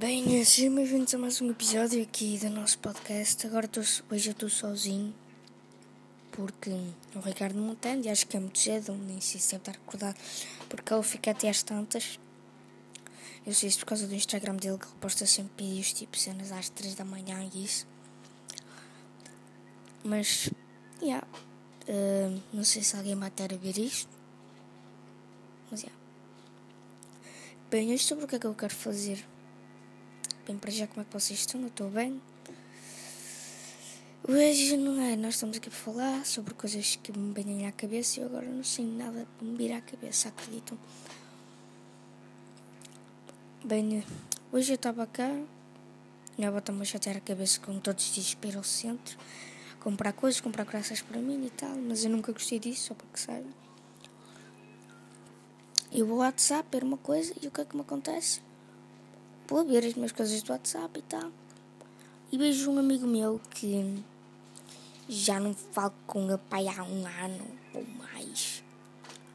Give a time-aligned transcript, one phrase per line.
[0.00, 3.46] Bem, sejam bem-vindos a mais um episódio aqui do nosso podcast.
[3.46, 5.14] Agora tô, hoje eu estou sozinho
[6.32, 6.70] porque
[7.14, 10.16] o Ricardo não e acho que é muito cedo, nem sei se deve estar acordado
[10.70, 12.18] porque ele fica até às tantas.
[13.46, 16.50] Eu sei isso por causa do Instagram dele que ele posta sempre vídeos tipo cenas
[16.50, 17.86] às 3 da manhã e isso.
[20.02, 20.48] Mas,
[21.02, 21.26] yeah,
[21.86, 24.08] uh, não sei se alguém vai ter a ver isto.
[25.70, 26.00] Mas, yeah.
[27.70, 29.22] Bem, hoje sobre o que é que eu quero fazer.
[30.50, 31.60] Bem, para já como é que vocês estão?
[31.60, 32.20] Eu estou bem.
[34.28, 38.18] Hoje não é, nós estamos aqui para falar sobre coisas que me vêm à cabeça
[38.18, 40.76] e eu agora não sei nada que me vir à cabeça, acreditam?
[43.64, 44.04] Bem,
[44.50, 45.28] hoje eu estava cá,
[46.36, 49.16] minha avó está-me a chatear a cabeça com todos os dias para ir ao centro,
[49.78, 53.06] comprar coisas, comprar graças para mim e tal, mas eu nunca gostei disso, só para
[53.06, 53.52] que saibam.
[55.92, 58.49] Eu vou ao WhatsApp, ver uma coisa e o que é que me acontece?
[59.50, 61.32] Vou ver as minhas coisas do WhatsApp e tal.
[62.30, 64.00] E vejo um amigo meu que
[65.08, 68.62] já não falo com ele pai há um ano ou mais.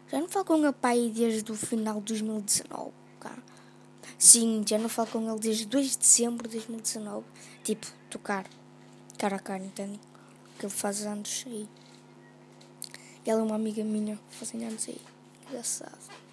[0.09, 3.43] Já não falo com ele pai desde o final de 2019, cara.
[4.17, 7.25] Sim, já não falo com ele desde 2 de dezembro de 2019.
[7.61, 8.47] Tipo, tocar
[9.17, 9.99] cara a cara, entende?
[10.57, 11.67] Que ele faz anos aí.
[13.25, 15.01] Ela é uma amiga minha, fazem anos aí.
[15.49, 16.24] Engraçado.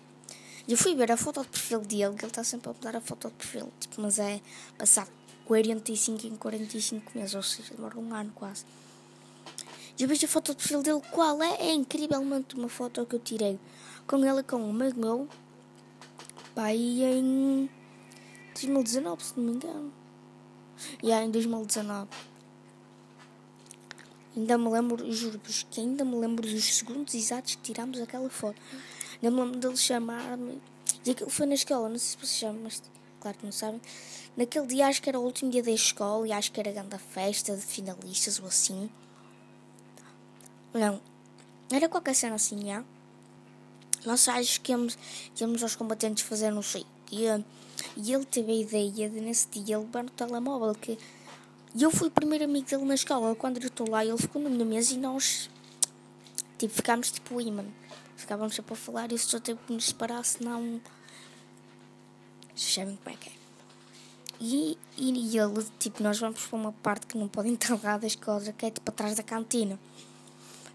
[0.69, 3.01] Eu fui ver a foto de perfil dele, que ele está sempre a mudar a
[3.01, 4.41] foto de perfil, tipo, mas é
[4.79, 5.09] passar
[5.45, 8.65] 45 em 45 meses, ou seja, demora um ano quase.
[9.99, 11.69] Eu vejo a foto de perfil dele, qual é?
[11.69, 13.59] É incrivelmente uma foto que eu tirei
[14.07, 15.29] com ele com um amigo meu,
[16.55, 17.69] pai, em
[18.55, 19.93] 2019, se não me engano.
[21.03, 22.09] E yeah, em 2019.
[24.35, 28.61] Ainda me lembro, juro-vos que ainda me lembro dos segundos exatos que tirámos aquela foto.
[29.23, 30.61] Ainda me dele chamar-me.
[31.07, 32.83] E aquilo foi na escola, não sei se vocês sabem, mas
[33.21, 33.81] claro que não sabem.
[34.37, 36.99] Naquele dia acho que era o último dia da escola e acho que era grande
[36.99, 38.91] festa de finalistas ou assim.
[40.75, 41.01] Não,
[41.71, 42.85] era qualquer cena assim, já.
[44.05, 44.99] Nós acho que íamos,
[45.41, 46.85] íamos aos combatentes fazer não sei.
[47.11, 47.27] E,
[47.97, 50.75] e ele teve a ideia de nesse dia ele levar o telemóvel.
[50.75, 50.99] Que,
[51.75, 53.35] e eu fui o primeiro amigo dele na escola.
[53.35, 55.49] Quando eu estou lá, ele ficou na minha mesa e nós
[56.59, 57.65] tipo, ficámos tipo imã.
[58.17, 60.81] Ficávamos sempre a falar e só teve que nos separar, senão.
[62.55, 63.33] Vocês sabem como é que é.
[64.41, 68.53] E, e, ele, tipo, nós vamos para uma parte que não podem estar lá escola,
[68.53, 69.79] que é tipo atrás da cantina.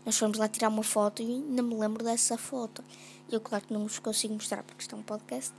[0.05, 2.81] Nós fomos lá tirar uma foto e ainda me lembro dessa foto.
[3.29, 5.53] Eu, claro que não vos consigo mostrar porque está é um podcast.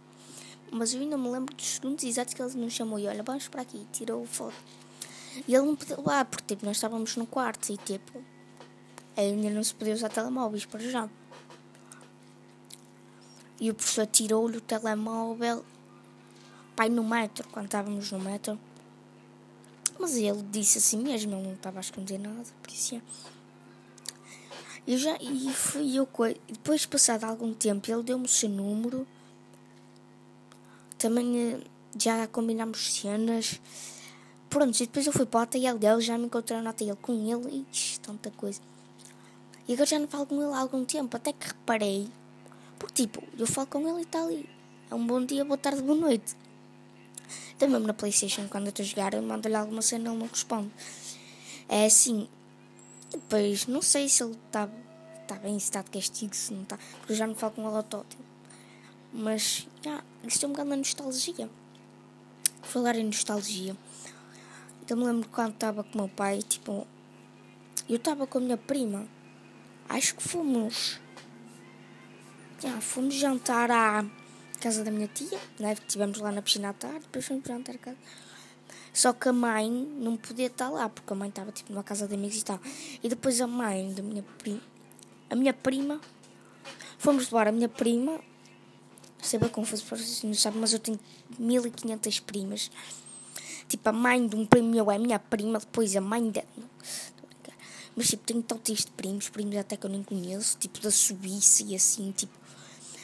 [0.71, 3.47] Mas eu ainda me lembro dos segundos exatos que ele nos chamou e olha, vamos
[3.49, 4.57] para aqui, tirou a foto.
[5.47, 8.23] E ele não pediu lá, porque tipo, nós estávamos no quarto e tipo,
[9.17, 11.09] ainda não se podia usar telemóveis para já.
[13.61, 15.65] E o professor tirou-lhe o telemóvel,
[16.77, 18.59] pai, no metro, quando estávamos no metro.
[19.99, 23.03] Mas ele disse assim mesmo, ele não estava a esconder nada, por isso é.
[24.87, 26.09] Eu já, e fui eu,
[26.47, 29.07] depois passado algum tempo, ele deu-me o seu número.
[30.97, 31.61] Também eh,
[31.99, 33.61] já combinámos cenas.
[34.49, 37.13] Pronto, e depois eu fui para o hotel dele, já me encontrei no hotel com
[37.13, 38.63] ele e tanta coisa.
[39.67, 42.09] E agora já não falo com ele há algum tempo, até que reparei
[42.79, 44.49] porque, tipo, eu falo com ele e está ali.
[44.91, 46.37] É um bom dia, boa tarde, boa noite.
[47.59, 50.19] Também mesmo na Playstation, quando eu estou a jogar, eu mando-lhe alguma cena e ele
[50.19, 50.71] não responde.
[51.69, 52.29] É assim.
[53.11, 54.69] Depois, não sei se ele está
[55.27, 56.79] tá bem, se está de castigo, se não está.
[56.99, 58.07] Porque eu já não falo com ele ao.
[59.13, 61.51] Mas, já, isto é um bocado na nostalgia.
[62.63, 63.77] Falar em nostalgia.
[64.89, 66.87] Eu me lembro quando estava com o meu pai, tipo.
[67.89, 69.07] Eu estava com a minha prima.
[69.89, 71.01] Acho que fomos
[72.61, 74.05] já, fomos jantar à
[74.61, 75.73] casa da minha tia, né?
[75.73, 77.97] Estivemos lá na piscina à tarde, depois fomos jantar a casa.
[78.93, 82.09] Só que a mãe não podia estar lá, porque a mãe estava tipo numa casa
[82.09, 82.61] de amigos e tal.
[83.03, 84.61] E depois a mãe da minha prima,
[85.31, 86.01] a minha prima,
[86.99, 88.19] fomos levar a minha prima,
[89.23, 90.99] sei bem confuso para vocês não sabem, mas eu tenho
[91.39, 92.71] 1500 primas.
[93.69, 96.47] Tipo, a mãe de um primo meu é a minha prima, depois a mãe dela.
[97.95, 101.63] Mas tipo, tenho tantos de primos, primos até que eu nem conheço, tipo da Suíça
[101.65, 102.48] e assim, tipo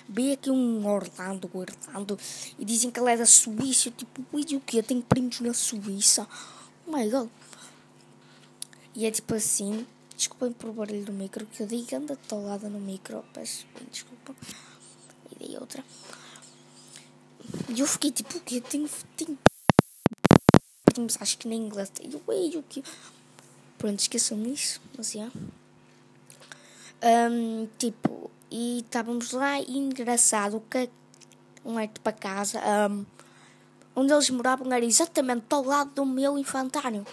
[0.08, 2.18] Veio aqui um Orlando, Orlando,
[2.58, 3.88] e dizem que ele é da Suíça.
[3.88, 4.78] Eu, tipo, ui, o que?
[4.78, 6.28] Eu tenho primos na Suíça.
[6.86, 7.28] Oh my god.
[8.94, 9.86] E é tipo assim.
[10.16, 13.24] Desculpem por barulho do micro, que eu digo anda talada no micro.
[13.32, 14.34] Peço desculpa.
[15.32, 15.84] E dei outra.
[17.68, 18.60] E eu fiquei tipo, o que?
[18.60, 18.88] Tenho.
[19.16, 19.38] tenho
[20.84, 22.08] primos, acho que Inglaterra.
[22.12, 22.84] Eu, ei, o que?
[23.78, 25.30] Pronto, esqueçam isso, mas já.
[27.04, 30.88] Um, tipo, e estávamos lá e engraçado que
[31.62, 32.58] um é para casa,
[32.90, 33.04] um,
[33.94, 37.06] onde eles moravam era exatamente ao lado do meu infantário.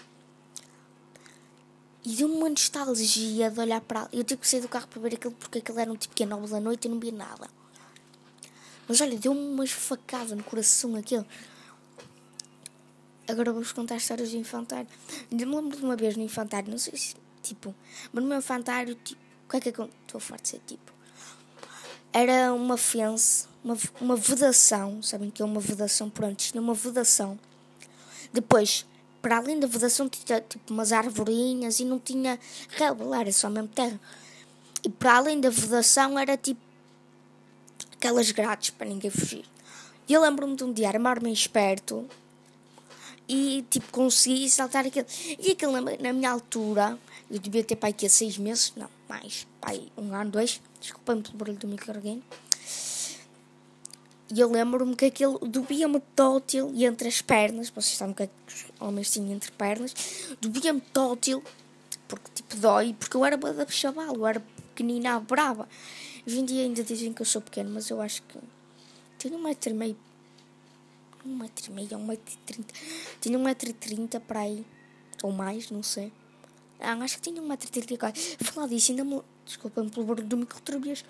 [2.04, 4.08] E deu-me uma nostalgia de olhar para.
[4.12, 6.22] Eu tive que sair do carro para ver aquilo porque aquilo era um tipo que
[6.22, 7.48] é nove da noite e não vi nada.
[8.88, 11.26] Mas olha, deu-me uma facada no coração aquilo.
[13.28, 14.88] Agora vou-vos contar histórias do infantário.
[15.30, 17.72] Ainda me lembro de uma vez no infantário, não sei se, tipo,
[18.12, 19.21] mas no meu infantário, tipo,
[19.60, 20.00] que é que aconteceu?
[20.06, 20.92] Estou forte de ser tipo.
[22.12, 26.10] Era uma fence, uma, uma vedação, sabem que é uma vedação?
[26.10, 27.38] Pronto, tinha uma vedação.
[28.32, 28.84] Depois,
[29.20, 32.38] para além da vedação, tinha tipo umas arvorinhas e não tinha
[32.68, 33.98] relva, era só mesmo terra.
[34.84, 36.60] E para além da vedação, era tipo
[37.92, 39.44] aquelas grades para ninguém fugir.
[40.08, 42.08] E eu lembro-me de um dia armar-me esperto
[43.28, 45.06] e tipo consegui saltar aquele.
[45.38, 46.98] E aquele na, minha altura,
[47.30, 51.22] eu devia ter pai aqui há seis meses, não, mais, pai, um ano, dois, desculpa-me
[51.22, 52.24] pelo barulho do microorganismo.
[54.34, 58.22] E eu lembro-me que aquilo dobia-me tótil e entre as pernas, vocês sabem o que
[58.22, 59.94] é os homens tinham entre pernas,
[60.40, 61.44] dobia-me tótil,
[62.08, 65.68] porque tipo dói, porque eu era da chaval, eu era pequenina, brava.
[66.26, 68.38] Hoje em dia ainda dizem que eu sou pequeno, mas eu acho que
[69.18, 69.96] tenho um metro e meio
[71.24, 72.74] um metro e meio, um metro e trinta.
[73.20, 74.66] Tinha um metro e trinta para aí.
[75.22, 76.12] Ou mais, não sei.
[76.82, 78.20] Ah, acho que tinha um metro e trinta e quatro.
[78.44, 79.20] Falar disso, ainda me...
[79.44, 81.04] Desculpa-me pelo barulho do micro outra vez.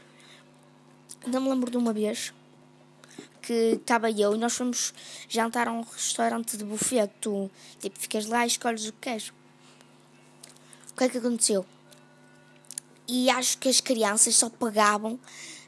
[1.25, 2.33] Ainda me lembro de uma vez
[3.43, 4.95] que estava eu e nós fomos
[5.29, 9.33] jantar a um restaurante de buffet tu, tipo, ficas lá e escolhes o que queres.
[10.91, 11.67] O que é que aconteceu?
[13.09, 15.19] E acho que as crianças só pagavam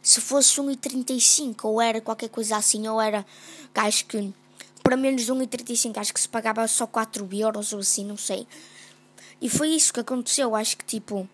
[0.01, 3.27] se fosse 1,35 ou era qualquer coisa assim, ou era,
[3.75, 4.33] acho que
[4.83, 8.47] para menos de 1,35 acho que se pagava só 4 euros ou assim, não sei.
[9.45, 11.29] E foi isso que aconteceu, acho que tipo.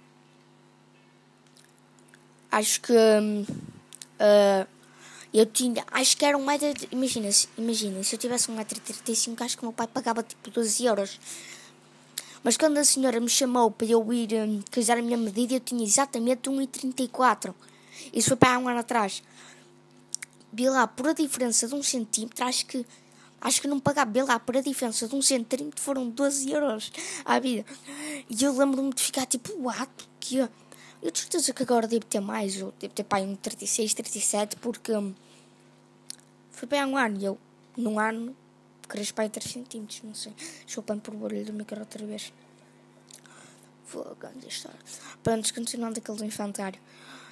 [2.51, 2.93] Acho que.
[2.93, 4.67] Uh,
[5.33, 5.85] eu tinha.
[5.93, 6.69] Acho que era um metro.
[6.91, 10.25] Imagina, imagina, se eu tivesse um metro e 35, acho que o meu pai pagava
[10.25, 11.21] tipo 12 euros.
[12.43, 15.61] Mas quando a senhora me chamou para eu ir um, casar a minha medida, eu
[15.61, 17.55] tinha exatamente 1,34.
[18.13, 19.23] Isso foi para há um ano atrás.
[20.53, 22.85] Vi lá, por a diferença de um centímetro, acho que
[23.41, 24.11] acho que não pagava.
[24.11, 26.93] Vi lá, por a diferença de um centímetro, foram 12 euros
[27.25, 27.65] à vida.
[28.29, 29.91] E eu lembro-me de ficar tipo, what?
[30.19, 30.49] Que eu,
[31.03, 34.57] eu tenho certeza que agora devo ter mais, eu devo ter pai um 36, 37,
[34.57, 35.15] porque hum,
[36.51, 37.39] foi bem há um ano e eu,
[37.77, 38.37] num ano,
[38.87, 40.35] cresci para 3 centímetros, não sei.
[40.67, 42.33] Chupando por barulho do micro outra vez.
[43.89, 44.79] Vou grande história.
[45.23, 46.79] Pronto, continuando aquele do infantário.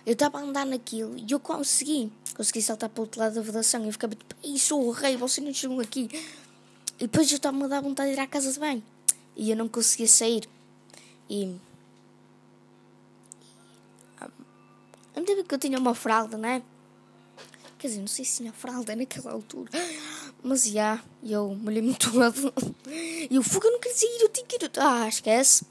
[0.09, 2.11] Eu estava a andar naquilo e eu consegui.
[2.35, 3.85] Consegui saltar para o outro lado da vedação.
[3.85, 6.09] Eu ficava tipo, isso o rei, você não chegou aqui.
[6.99, 8.83] E depois eu estava-me a dar vontade de ir à casa de banho.
[9.37, 10.49] E eu não conseguia sair.
[11.29, 11.55] E.
[15.15, 16.63] Ainda bem que eu tinha uma fralda, né?
[17.79, 19.71] Quer dizer, não sei se tinha fralda naquela altura.
[20.43, 22.51] Mas já, yeah, eu molhei-me todo.
[23.31, 24.71] E o fogo eu não queria sair, eu tinha que ir.
[24.79, 25.67] Ah, esquece.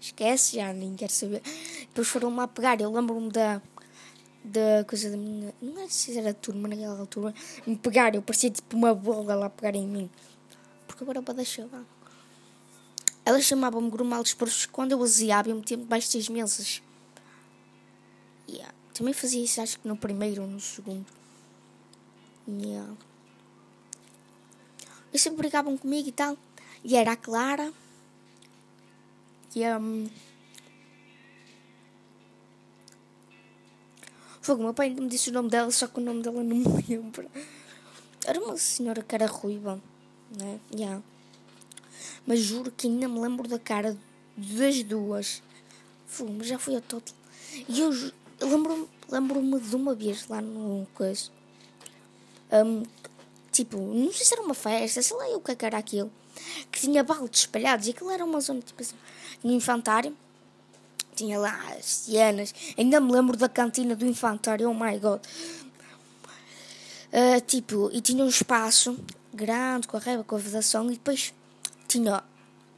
[0.00, 1.42] Esquece, já nem quero saber.
[1.80, 2.80] Depois foram-me a pegar.
[2.80, 3.60] Eu lembro-me da
[4.44, 5.54] da coisa da minha.
[5.60, 7.34] Não é se era turma naquela altura.
[7.66, 10.10] Me pegar, eu parecia tipo uma bola lá a pegar em mim.
[10.86, 11.82] Porque agora para deixar lá.
[13.24, 16.82] Ela chamava-me grumal dos quando eu aziava eu metia-me debaixo das mesas.
[18.46, 18.72] Yeah.
[18.92, 21.06] Também fazia isso, acho que no primeiro ou no segundo.
[22.46, 22.92] Yeah.
[25.10, 26.36] Eles sempre brigavam comigo e tal.
[26.84, 27.72] E era a Clara.
[29.56, 30.10] E um,
[34.44, 36.84] Fogo, meu pai me disse o nome dela, só que o nome dela não me
[36.86, 37.30] lembro.
[38.26, 39.82] Era uma senhora que era ruiva,
[40.38, 40.60] né?
[40.70, 41.02] Yeah.
[42.26, 43.96] Mas juro que ainda me lembro da cara
[44.36, 45.42] das duas.
[46.06, 47.10] Fogo, mas já fui a todo.
[47.66, 47.90] E eu,
[48.38, 51.30] lembro-me lembro de uma vez lá no coisa.
[52.52, 52.82] Um,
[53.50, 56.12] tipo, não sei se era uma festa, sei lá eu o que é era aquilo.
[56.70, 58.96] Que tinha baldes espalhados e aquilo era uma zona tipo assim.
[59.42, 60.14] No infantário
[61.14, 62.54] tinha lá as cenas.
[62.76, 65.20] Ainda me lembro da cantina do infantário, oh my god.
[67.12, 68.98] Uh, tipo, e tinha um espaço
[69.32, 71.32] grande com a reba, com a vedação, e depois
[71.86, 72.22] tinha,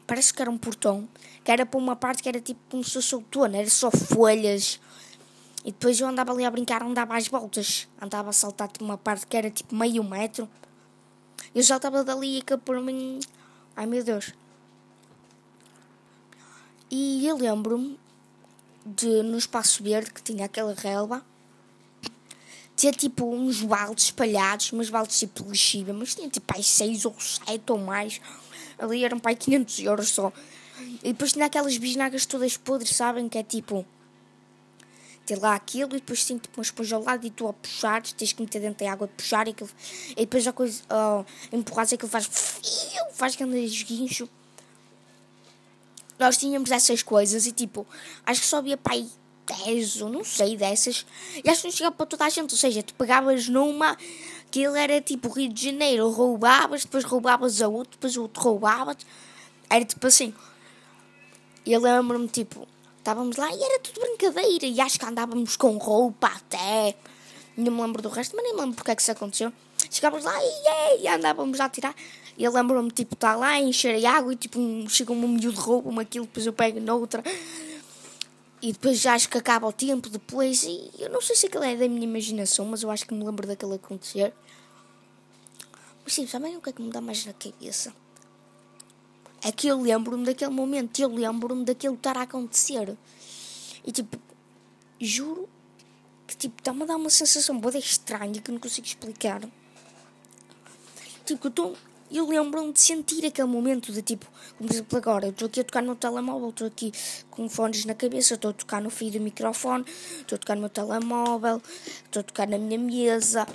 [0.07, 1.09] parece que era um portão,
[1.43, 4.79] que era para uma parte que era tipo como se fosse outono, era só folhas.
[5.65, 8.97] E depois eu andava ali a brincar, andava às voltas, andava a saltar de uma
[8.97, 10.49] parte que era tipo meio metro.
[11.55, 13.19] Eu saltava dali e que por mim,
[13.75, 14.33] ai meu Deus.
[16.91, 17.99] E eu lembro-me
[18.87, 21.25] de, no espaço verde que tinha aquela relva.
[22.77, 27.17] Tinha tipo uns baldes espalhados, umas baldes tipo lexívia, mas tinha tipo aí 6 ou
[27.19, 28.21] 7 ou mais.
[28.79, 30.33] Ali eram para 500 euros só.
[31.03, 33.29] E depois tinha aquelas bisnagas todas podres, sabem?
[33.29, 33.85] Que é tipo.
[35.25, 38.03] ter lá aquilo e depois tem tipo uma esponja ao lado e tu a puxar,
[38.03, 39.71] tens que meter dentro da água a puxar e, aquilo,
[40.11, 42.27] e depois a coisa uh, empurras aquilo faz
[43.15, 44.29] faz aquele esguincho.
[46.19, 47.87] Nós tínhamos essas coisas e tipo,
[48.25, 49.09] acho que só havia para aí
[49.47, 51.07] 10 ou não sei dessas
[51.45, 53.97] e acho que não chegava para toda a gente, ou seja, tu pegavas numa
[54.51, 58.43] que ele era tipo Rio de Janeiro, roubavas, depois roubavas a outro, depois o outro
[58.43, 58.97] roubavas,
[59.69, 60.35] era tipo assim.
[61.65, 62.67] E eu lembro-me tipo,
[62.99, 64.67] estávamos lá e era tudo brincadeira.
[64.67, 66.97] E acho que andávamos com roupa até.
[67.57, 69.53] Não me lembro do resto, mas nem me lembro porque é que isso aconteceu.
[69.91, 71.95] Chegávamos lá e, e andávamos a tirar.
[72.37, 75.13] E eu lembro-me, tipo, estar tá lá a encher a água e, tipo, um, chega
[75.13, 77.23] um miúdo rouba-me aquilo, depois eu pego noutra.
[78.61, 80.65] E depois já acho que acaba o tempo depois.
[80.65, 83.25] E eu não sei se aquilo é da minha imaginação, mas eu acho que me
[83.25, 84.35] lembro daquele acontecer.
[86.05, 87.95] Mas sim, também o que é que me dá mais na cabeça?
[89.43, 92.97] É que eu lembro-me daquele momento, eu lembro-me daquilo estar a acontecer.
[93.85, 94.19] E tipo,
[95.01, 95.49] juro
[96.27, 99.43] que tipo, está-me a dar uma sensação boa estranha que não consigo explicar.
[101.25, 101.77] Tipo, eu, tô,
[102.11, 105.61] eu lembro-me de sentir aquele momento de tipo, como por exemplo agora, eu estou aqui
[105.61, 106.93] a tocar no telemóvel, estou aqui
[107.31, 109.85] com fones na cabeça, estou a tocar no fio do microfone,
[110.21, 111.61] estou a tocar no meu telemóvel,
[112.05, 113.47] estou a tocar na minha mesa,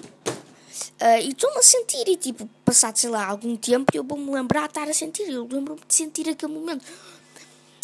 [1.02, 4.62] Uh, e estou-me a sentir, e tipo, passado, sei lá, algum tempo, eu vou-me lembrar
[4.62, 5.30] de estar a sentir.
[5.30, 6.86] Eu lembro-me de sentir aquele momento.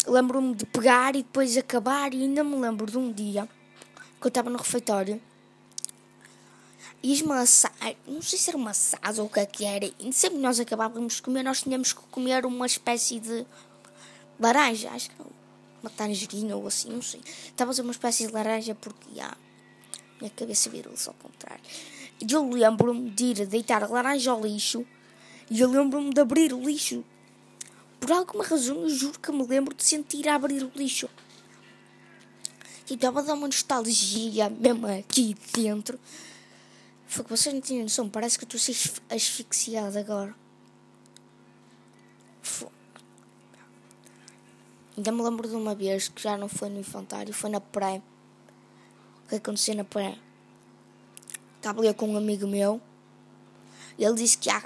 [0.06, 3.48] Lembro-me de pegar e depois acabar, e ainda me lembro de um dia
[4.20, 5.20] que eu estava no refeitório
[7.02, 7.72] e esmaçar,
[8.06, 10.58] não sei se era uma assado ou o que é que era, e sempre nós
[10.58, 13.46] acabávamos de comer, nós tínhamos que comer uma espécie de
[14.38, 15.16] laranja, acho que
[15.82, 17.20] uma tangerina ou assim, não sei.
[17.46, 19.36] Estava a fazer uma espécie de laranja porque, já,
[20.20, 21.62] minha cabeça virou-se ao contrário.
[22.20, 24.84] E eu lembro-me de ir deitar a laranja ao lixo
[25.50, 27.04] e eu lembro-me de abrir o lixo.
[28.00, 31.08] Por alguma razão, eu juro que me lembro de sentir a abrir o lixo.
[32.90, 35.98] E estava a dar uma nostalgia mesmo aqui dentro.
[37.08, 40.34] Foi vocês não tinham noção, parece que eu estou a ser asfixiada agora.
[42.42, 42.68] Foi.
[44.94, 48.02] Ainda me lembro de uma vez que já não foi no infantário, foi na pré.
[49.24, 50.18] O que aconteceu na pré?
[51.56, 52.78] Estava ali com um amigo meu.
[53.98, 54.62] Ele disse que há.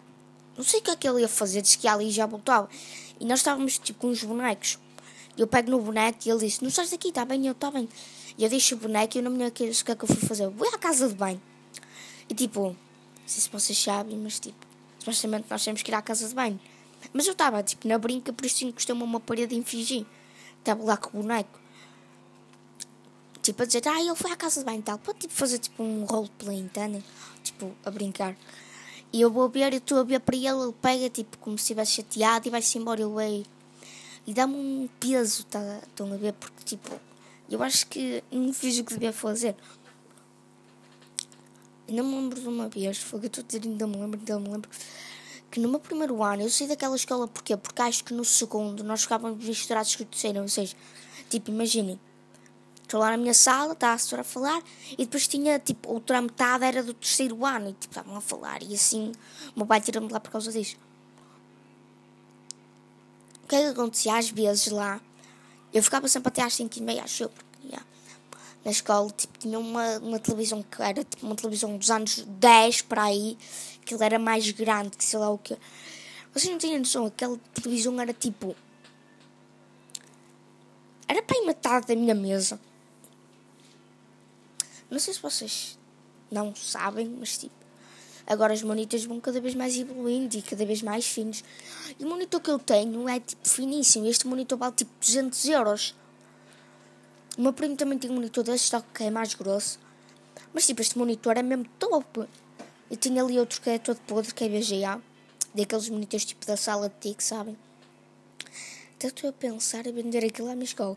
[0.56, 2.68] Não sei o que é que ele ia fazer, disse que ali já voltava.
[3.20, 4.80] E nós estávamos tipo com os bonecos.
[5.36, 7.46] E eu pego no boneco e ele disse: Não estás daqui, está bem?
[7.46, 7.88] Eu, está bem.
[8.36, 10.08] E eu deixo o boneco e eu não me lembro o que é que eu
[10.08, 10.48] fui fazer.
[10.48, 11.40] Vou à casa de banho.
[12.32, 12.76] E tipo, não
[13.26, 14.66] sei se vocês sabem, mas tipo,
[14.98, 16.58] supostamente nós temos que ir à casa de banho.
[17.12, 20.06] Mas eu estava tipo na brinca, por isso encostei-me uma parede e fingi.
[20.58, 21.60] Estava lá com o boneco.
[23.42, 24.96] Tipo, a dizer, ah, ele foi à casa de banho e tal.
[24.96, 27.04] Pode tipo, fazer tipo um roleplay, entendem?
[27.44, 28.34] Tipo, a brincar.
[29.12, 31.64] E eu vou ver, eu estou a ver para ele, ele pega tipo como se
[31.64, 33.02] estivesse chateado e vai-se embora.
[33.02, 33.44] Eu veio.
[34.26, 36.32] E dá-me um peso, tá, estão a ver?
[36.32, 36.98] Porque tipo,
[37.50, 39.54] eu acho que não fiz o que devia fazer.
[41.92, 43.96] Ainda me lembro de uma vez, foi o que eu estou a dizer, ainda me
[43.96, 44.70] lembro, ainda me lembro.
[45.50, 47.54] Que no meu primeiro ano eu saí daquela escola, porquê?
[47.54, 50.74] Porque acho que no segundo nós ficávamos misturados o terceiro, ou seja,
[51.28, 52.00] tipo, imaginem
[52.92, 56.20] Estou lá na minha sala, está a senhora a falar, e depois tinha, tipo, outra
[56.20, 59.12] metade era do terceiro ano, e, tipo, estavam a falar, e assim,
[59.56, 60.76] o meu pai tirou-me lá por causa disso.
[63.42, 65.00] O que é que acontecia às vezes lá?
[65.72, 67.86] Eu ficava sempre até às 5 e meia, acho eu, porque, yeah,
[68.64, 72.82] na escola, tipo, tinha uma, uma televisão que era, tipo, uma televisão dos anos 10
[72.82, 73.36] para aí,
[73.84, 75.56] que era mais grande, que sei lá o que.
[76.32, 78.56] Vocês não tinham noção, aquela televisão era, tipo...
[81.08, 82.58] Era para ir metade da minha mesa.
[84.90, 85.78] Não sei se vocês
[86.30, 87.54] não sabem, mas tipo,
[88.26, 91.42] agora os monitores vão cada vez mais evoluindo e cada vez mais finos.
[91.98, 94.06] E o monitor que eu tenho é tipo finíssimo.
[94.06, 95.94] Este monitor vale tipo 200 euros.
[97.36, 99.78] O meu primo também tem um monitor desse, só que é mais grosso.
[100.52, 102.28] Mas tipo, este monitor é mesmo top.
[102.90, 105.00] Eu tinha ali outro que é todo podre, que é VGA.
[105.54, 107.56] Daqueles monitores tipo da sala de TIC, sabem?
[108.94, 110.96] Até estou a pensar em vender aquilo à minha escola.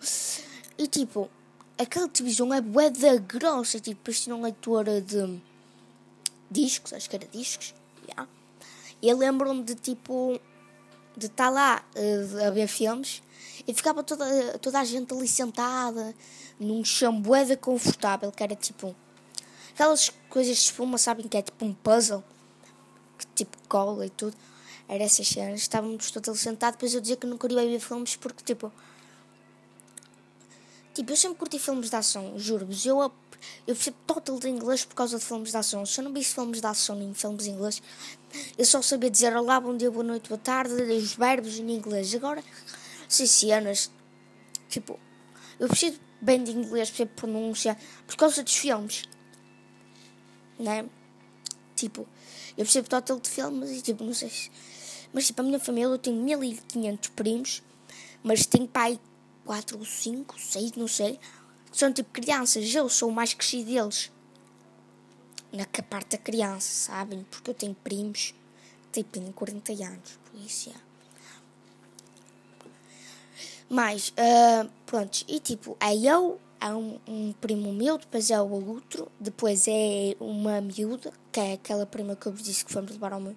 [0.78, 1.30] E tipo,
[1.78, 5.40] aquela televisão é bué da grossa, tipo, depois tinha uma leitora de
[6.50, 7.74] discos, acho que era discos,
[8.08, 8.30] yeah.
[9.02, 10.40] e eu lembro-me de, tipo,
[11.16, 13.22] de estar lá uh, a ver filmes,
[13.68, 16.14] e ficava toda, toda a gente ali sentada,
[16.60, 18.96] num chão bué da confortável, que era, tipo,
[19.74, 22.24] aquelas coisas de espuma, sabem, que é, tipo, um puzzle,
[23.18, 24.36] que, tipo, cola e tudo,
[24.88, 28.16] era essas cenas, estávamos todos ali sentados, depois eu dizia que não queria ver filmes,
[28.16, 28.72] porque, tipo,
[30.96, 32.86] Tipo, eu sempre curti filmes de ação, juro-vos.
[32.86, 33.12] Eu, eu
[33.76, 35.86] percebo total de inglês por causa de filmes de ação.
[35.86, 37.84] Se eu não visse filmes de ação nem filmes em inglês,
[38.58, 42.16] eu só sabia dizer olá, bom dia, boa noite, boa tarde, os verbos em inglês.
[42.16, 42.42] Agora,
[43.08, 43.92] sei cenas.
[44.70, 45.00] Tipo,
[45.60, 49.04] eu preciso bem de inglês, percebo pronúncia, por causa dos filmes.
[50.60, 50.86] Né?
[51.76, 52.08] Tipo,
[52.58, 54.32] eu percebo total de filmes e tipo, não sei.
[55.14, 57.64] Mas tipo, a minha família eu tenho 1500 primos,
[58.24, 59.00] mas tenho pai
[59.46, 61.20] 4 ou 5, 6, não sei.
[61.72, 64.12] Que são tipo crianças, eu sou o mais crescido deles.
[65.52, 67.26] Na parte da criança, sabem?
[67.30, 68.34] Porque eu tenho primos,
[68.92, 70.72] tipo, tenho 40 anos, por isso.
[73.70, 78.68] Mas, uh, pronto, e tipo, é eu, é um, um, primo meu, depois é o
[78.70, 82.92] outro, depois é uma miúda, que é aquela prima que eu vos disse que fomos
[82.92, 83.36] levar ao meu,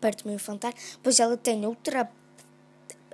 [0.00, 2.08] perto do meu infantário, depois ela tem outra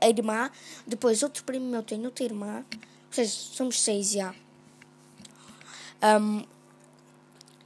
[0.02, 0.50] irmã,
[0.86, 4.34] depois outro primo meu tem outra irmã, ou seja, somos seis já.
[6.02, 6.44] Um,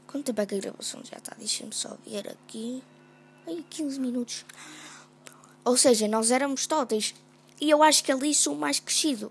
[0.06, 1.34] quanto tempo é que a gravação já está?
[1.36, 2.82] Deixa-me só ver aqui.
[3.46, 4.44] Aí, 15 minutos.
[5.64, 7.14] Ou seja, nós éramos todas
[7.60, 9.30] e eu acho que ali sou mais crescido.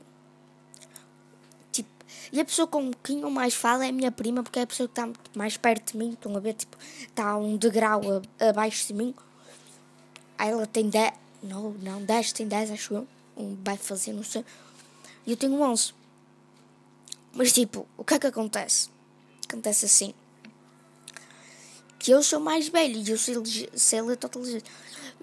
[1.72, 1.90] Tipo,
[2.32, 4.68] e a pessoa com quem eu mais falo é a minha prima, porque é a
[4.68, 6.12] pessoa que está mais perto de mim.
[6.14, 8.02] Estão a ver, tipo, está um degrau
[8.40, 9.14] abaixo de mim.
[10.38, 11.14] Ela tem 10.
[11.44, 13.08] Não, não, 10, tem 10, acho eu.
[13.36, 14.46] Um vai fazer, não sei.
[15.26, 15.94] E eu tenho 11.
[17.34, 18.90] Mas, tipo, o que é que acontece?
[19.48, 20.14] Acontece assim.
[22.00, 23.36] Que eu sou mais velho e eu sei,
[23.76, 24.44] sei ler total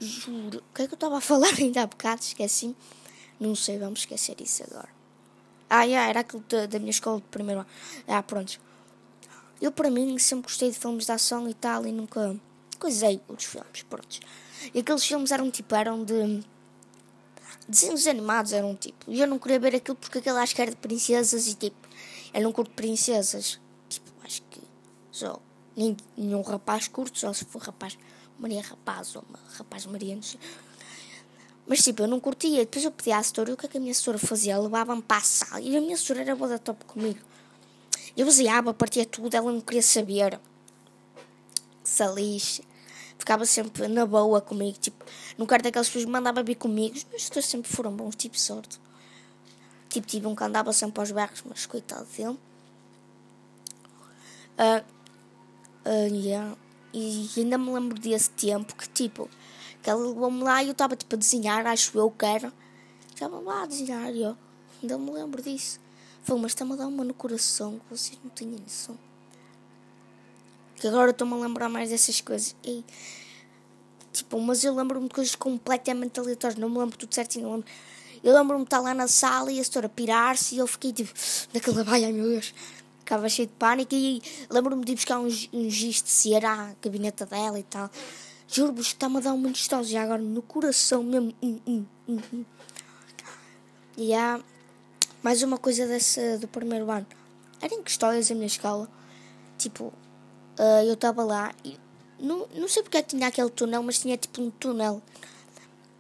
[0.01, 0.59] Juro.
[0.59, 2.23] O que é que eu estava a falar ainda há bocado?
[2.23, 2.75] Esqueci.
[3.39, 4.89] Não sei, vamos esquecer isso agora.
[5.69, 7.71] Ah, yeah, era aquilo da, da minha escola de primeiro ano.
[8.09, 8.61] Ah, pronto.
[9.61, 12.35] Eu, para mim, sempre gostei de filmes de ação e tal, e nunca
[12.79, 14.21] coisei os filmes, pronto.
[14.75, 16.43] E aqueles filmes eram tipo, eram de.
[17.69, 19.11] Desenhos animados eram tipo.
[19.11, 21.77] E eu não queria ver aquilo porque aquele acho que era de princesas e tipo.
[22.33, 23.61] Eu não curto princesas.
[23.89, 24.61] Tipo, acho que
[25.13, 25.39] só.
[25.77, 27.97] Nenhum rapaz curto, só se for rapaz.
[28.41, 30.19] Maria Rapaz ou Rapaz Maria.
[31.67, 32.61] Mas tipo, eu não curtia.
[32.61, 34.59] Depois eu pedi à assessora, o que é que a minha assessora fazia?
[34.59, 35.61] Levava-me para a sala.
[35.61, 37.21] E a minha assessora era boa da top comigo.
[38.17, 40.41] Eu baseava, partia tudo, ela não queria saber.
[41.85, 42.65] Salixe.
[43.19, 44.79] Ficava sempre na boa comigo.
[44.79, 45.05] Tipo,
[45.37, 46.97] não quero daquelas pessoas que mandavam vir comigo.
[46.97, 48.81] Os meus assessores sempre foram bons, tipo sorte.
[49.91, 52.39] Tipo, tive um que andava sempre aos berros, mas coitado dele.
[54.59, 54.85] Uh,
[55.85, 56.57] uh, yeah.
[56.93, 59.29] E ainda me lembro desse tempo que, tipo,
[59.83, 62.53] que ela levou-me lá e eu estava tipo a desenhar, acho eu que era.
[63.13, 64.37] Estava lá a desenhar e eu
[64.83, 65.79] ainda me lembro disso.
[66.23, 68.99] Foi, mas está-me a dar uma no coração que vocês não têm noção.
[70.77, 72.55] Que agora estou-me a lembrar mais dessas coisas.
[72.65, 72.85] E,
[74.13, 76.59] tipo, mas eu lembro-me de coisas completamente aleatórias.
[76.59, 77.51] Não me lembro tudo certinho.
[77.51, 77.67] Lembro.
[78.23, 81.11] Eu lembro-me de estar lá na sala e a senhora pirar-se e eu fiquei tipo,
[81.55, 82.53] naquela baia, ai meu Deus.
[83.11, 86.75] Ficava cheio de pânico e lembro-me de ir buscar um, um giz de cera à
[86.81, 87.91] gabineta dela e tal.
[88.47, 91.35] Juro-vos que está-me a dar uma nostalgia agora no coração mesmo.
[91.43, 92.45] Hum, hum, hum, hum.
[93.97, 94.39] E há
[95.25, 97.05] mais uma coisa dessa do primeiro ano.
[97.61, 98.89] Era em histórias a minha escola.
[99.59, 101.77] Tipo, uh, eu estava lá e
[102.17, 105.03] não, não sei porque é tinha aquele túnel, mas tinha tipo um túnel.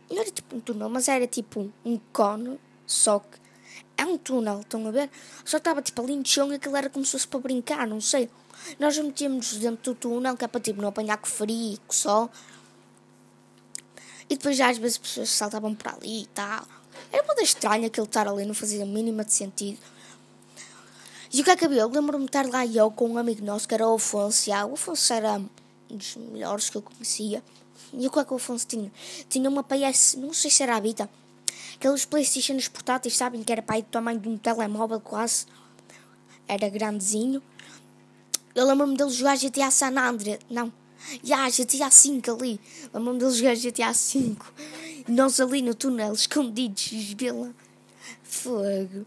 [0.09, 3.39] Não era tipo um túnel, mas era tipo um cone, só que
[4.01, 5.11] é um túnel, estão a ver?
[5.45, 8.01] Só estava tipo ali no chão e aquilo era como se fosse para brincar, não
[8.01, 8.31] sei.
[8.79, 12.31] Nós metíamos dentro do túnel, que é para tipo, não apanhar com frio, com sol.
[14.29, 16.67] E depois já às vezes as pessoas saltavam por ali e tal.
[17.13, 19.79] Era uma estranha aquele estar ali, não fazia a mínima de sentido.
[21.33, 21.83] E o que é que havia?
[21.83, 24.49] Eu lembro-me de estar lá eu com um amigo nosso que era o Afonso.
[24.49, 25.41] E, ah, o Afonso era
[25.91, 27.43] um dos melhores que eu conhecia.
[27.93, 28.91] E o que é que o Afonso tinha?
[29.29, 31.09] Tinha uma PS, não sei se era a Vita.
[31.81, 33.43] Aqueles Playstations portáteis, sabem?
[33.43, 35.47] Que era para do tamanho de um telemóvel quase.
[36.47, 37.43] Era grandezinho.
[38.55, 40.40] Eu lembro-me dele jogar GTA San Andreas.
[40.51, 40.71] Não.
[41.25, 42.61] Já, GTA 5 ali.
[42.93, 44.53] Lembro-me dele jogar GTA 5.
[45.09, 47.49] E nós ali no túnel, escondidos, vê-la.
[48.23, 49.07] Fogo.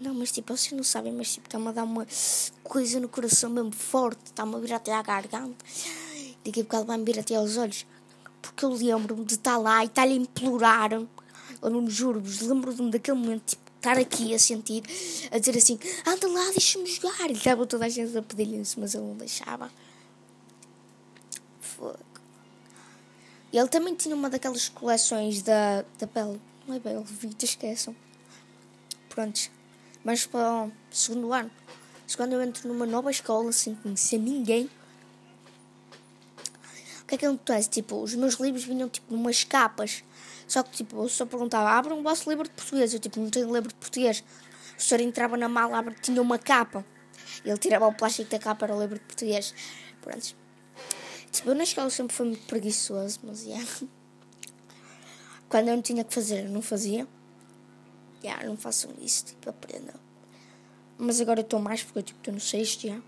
[0.00, 2.06] Não, mas tipo, vocês não sabem, mas tipo, está-me a dar uma
[2.62, 4.26] coisa no coração mesmo forte.
[4.26, 5.64] Está-me a vir até à garganta.
[6.44, 7.84] Daqui a bocado vai-me vir até aos olhos.
[8.40, 10.90] Porque eu lembro-me de estar lá e estar-lhe a implorar.
[11.62, 14.82] Eu não me juro-vos, lembro-me daquele momento, tipo, estar aqui a sentir,
[15.30, 17.30] a dizer assim: anda lá, deixa-me jogar.
[17.30, 19.70] E estava toda a gente a pedir-lhe isso, mas ele não deixava.
[21.60, 21.98] Fogo.
[23.52, 26.40] Ele também tinha uma daquelas coleções da, da Belle.
[26.66, 27.94] Não é Belle Vita, esqueçam.
[29.08, 29.50] Prontos.
[30.02, 31.50] Mas para o segundo ano,
[32.16, 34.70] quando eu entro numa nova escola sem conhecer ninguém,
[37.02, 37.68] o que é que acontece?
[37.68, 40.02] Tipo, os meus livros vinham tipo numas capas
[40.52, 42.92] só que, tipo, eu só perguntava, abram o vosso livro de português.
[42.92, 44.22] Eu, tipo, não tenho livro de português.
[44.78, 46.84] O senhor entrava na mala, abre, tinha uma capa.
[47.42, 49.54] Ele tirava o plástico da capa, era o livro de português.
[50.02, 50.36] Pronto.
[51.30, 53.66] Tipo, eu na escola sempre fui muito preguiçoso, mas, yeah.
[55.48, 57.08] Quando eu não tinha que fazer, eu não fazia.
[58.22, 59.98] Yeah, não façam isso, tipo, aprendam.
[60.98, 63.00] Mas agora eu estou mais porque eu tipo, estou no sexto já.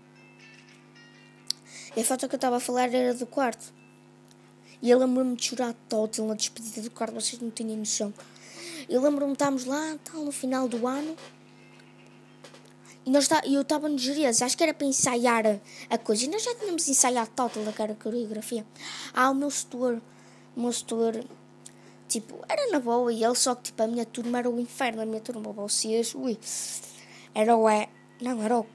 [1.95, 3.71] E a foto que eu estava a falar era do quarto.
[4.85, 8.13] E eu lembro-me de chorar todo na despedida do quarto, vocês não têm noção.
[8.87, 11.15] Eu lembro-me de estarmos lá, tal, no final do ano.
[13.03, 15.43] E nós tá, eu estava no Jerez, acho que era para ensaiar
[15.89, 16.25] a, coisa.
[16.25, 18.63] E nós já tínhamos ensaiado total a coreografia.
[19.11, 19.99] Ah, o meu setor,
[20.55, 21.25] o meu setor,
[22.07, 25.01] tipo, era na boa e ele, só que tipo, a minha turma era o inferno.
[25.01, 26.37] A minha turma, vocês, ui,
[27.33, 27.89] era o E,
[28.21, 28.67] não, era o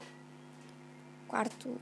[1.28, 1.80] quarto,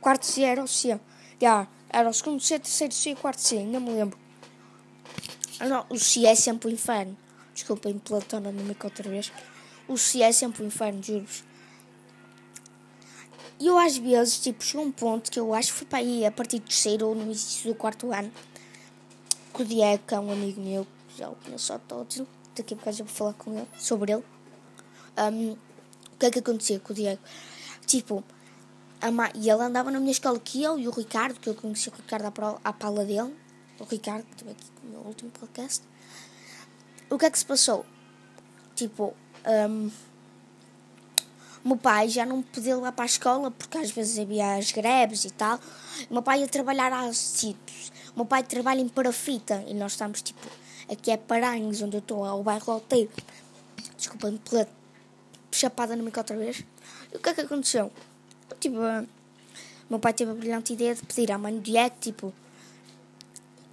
[0.00, 0.98] quarto C, era o C.
[1.38, 4.18] Já, era o segundo C, terceiro C, quarto C, ainda me lembro.
[5.58, 7.16] Ah, não, o C é sempre o inferno.
[7.54, 9.32] Desculpem pela tonômica outra vez.
[9.88, 11.42] O C é sempre o inferno, juro-vos.
[13.58, 16.26] E eu às vezes, tipo, chegou um ponto que eu acho que foi para aí
[16.26, 18.30] a partir do terceiro ou no início do quarto ano.
[19.54, 22.22] Que o Diego, que é um amigo meu, já o conheço a todos,
[22.54, 24.24] daqui a bocado já vou falar com ele, sobre ele.
[25.16, 27.22] Um, o que é que acontecia com o Diego?
[27.86, 28.22] Tipo,
[29.34, 31.92] e ele andava na minha escola que eu e o Ricardo, que eu conheci o
[31.92, 33.34] Ricardo à, à pala dele.
[33.78, 35.82] O Ricardo, que esteve aqui no meu último podcast
[37.08, 37.84] o que é que se passou?
[38.74, 39.14] Tipo,
[39.46, 39.90] um,
[41.64, 44.72] o meu pai já não podia lá para a escola porque às vezes havia as
[44.72, 45.58] greves e tal.
[46.10, 47.92] O meu pai ia trabalhar a sítios.
[48.14, 50.46] O meu pai trabalha em parafita e nós estamos tipo,
[50.90, 53.10] aqui é Paranhos, onde eu estou, ao bairro Alteiro.
[53.96, 54.68] Desculpa-me pela
[55.52, 56.64] chapada no mico outra vez.
[57.12, 57.90] E o que é que aconteceu?
[58.60, 58.76] Tipo,
[59.88, 62.32] meu pai teve a brilhante ideia de pedir à mãe do Diego, tipo,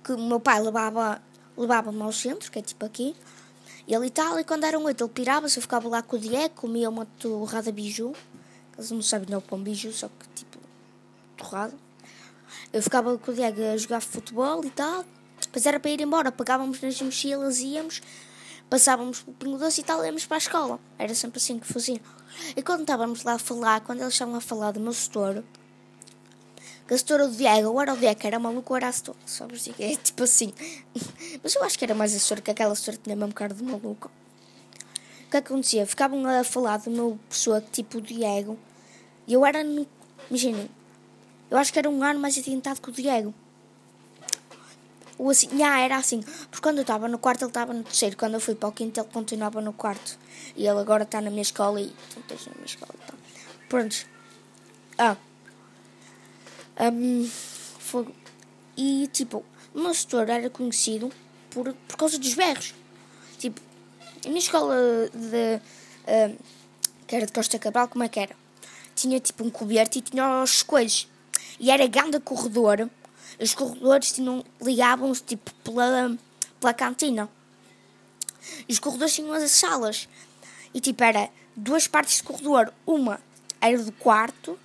[0.03, 1.21] que o meu pai levava
[1.57, 3.15] levava-me ao centro, que é tipo aqui,
[3.87, 6.55] e ali tal, e quando eram oito ele pirava-se, eu ficava lá com o Diego,
[6.55, 8.13] comia uma torrada biju,
[8.77, 10.57] eles não sabem não pão biju, só que tipo,
[11.37, 11.73] torrada.
[12.71, 15.05] Eu ficava com o Diego a jogar futebol e tal,
[15.41, 18.01] depois era para ir embora, pegávamos nas mochilas, íamos,
[18.73, 20.79] passávamos o pingo doce e tal, íamos para a escola.
[20.97, 22.01] Era sempre assim que fazia.
[22.57, 25.43] E quando estávamos lá a falar, quando eles estavam a falar do meu setor,
[26.87, 29.19] que a setora do Diego, ou era o Diego era maluco, ou era a setora.
[29.27, 30.51] Só por si, é tipo assim.
[31.43, 33.63] Mas eu acho que era mais a setora, que aquela setora tinha mesmo cara de
[33.63, 34.09] maluco.
[35.27, 35.85] O que acontecia?
[35.85, 38.57] Ficavam a falar de uma pessoa tipo o Diego.
[39.27, 39.85] E eu era no.
[40.31, 40.67] Imaginem,
[41.51, 43.35] eu acho que era um ano mais adiantado que o Diego.
[45.23, 46.21] Ou assim, já era assim.
[46.21, 48.17] Porque quando eu estava no quarto, ele estava no terceiro.
[48.17, 50.19] Quando eu fui para o quinto, ele continuava no quarto.
[50.53, 51.95] E ele agora está na minha escola e.
[52.17, 52.93] Então, na minha escola.
[53.65, 53.89] Então.
[54.97, 55.15] Ah.
[56.91, 57.25] Um,
[57.79, 58.05] foi,
[58.75, 61.09] e tipo, o meu setor era conhecido
[61.51, 62.73] por, por causa dos berros.
[63.37, 63.61] Tipo,
[64.25, 64.75] a minha escola
[65.13, 65.61] de.
[66.05, 66.37] Um,
[67.07, 68.35] que era de Costa Cabral, como é que era?
[68.93, 71.07] Tinha tipo um coberto e tinha os coelhos.
[71.61, 72.89] E era grande corredor.
[73.39, 76.17] Os corredores tinham, ligavam-se tipo pela,
[76.59, 77.29] pela cantina.
[78.67, 80.07] E os corredores tinham as salas.
[80.73, 82.73] E tipo, era duas partes de corredor.
[82.85, 83.19] Uma
[83.59, 84.59] era do quarto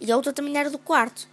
[0.00, 1.28] e a outra também era do quarto.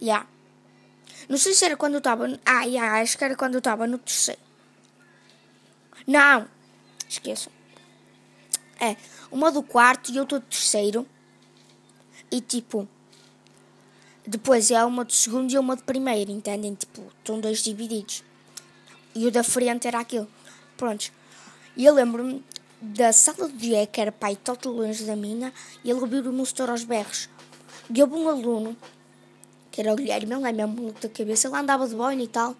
[0.00, 0.26] Yeah.
[1.28, 2.26] Não sei se era quando eu estava.
[2.44, 4.40] Ah, yeah, acho que era quando eu estava no terceiro.
[6.06, 6.48] Não!
[7.08, 7.52] Esqueçam.
[8.80, 8.96] É,
[9.30, 11.06] uma do quarto e outra do terceiro.
[12.30, 12.88] E tipo.
[14.26, 16.74] Depois é uma do segundo e uma do primeiro, entendem?
[16.74, 18.22] Tipo, estão dois divididos.
[19.14, 20.28] E o da frente era aquilo.
[20.76, 21.10] Prontos.
[21.76, 22.44] E eu lembro-me
[22.80, 26.46] da sala do dia, que era pai todo longe da minha, e ele ouviu o
[26.46, 27.28] setor aos berros.
[27.92, 28.76] E houve um aluno
[29.70, 32.28] que era o Guilherme, ele é mesmo maluco da cabeça, ele andava de boina e
[32.28, 32.56] tal.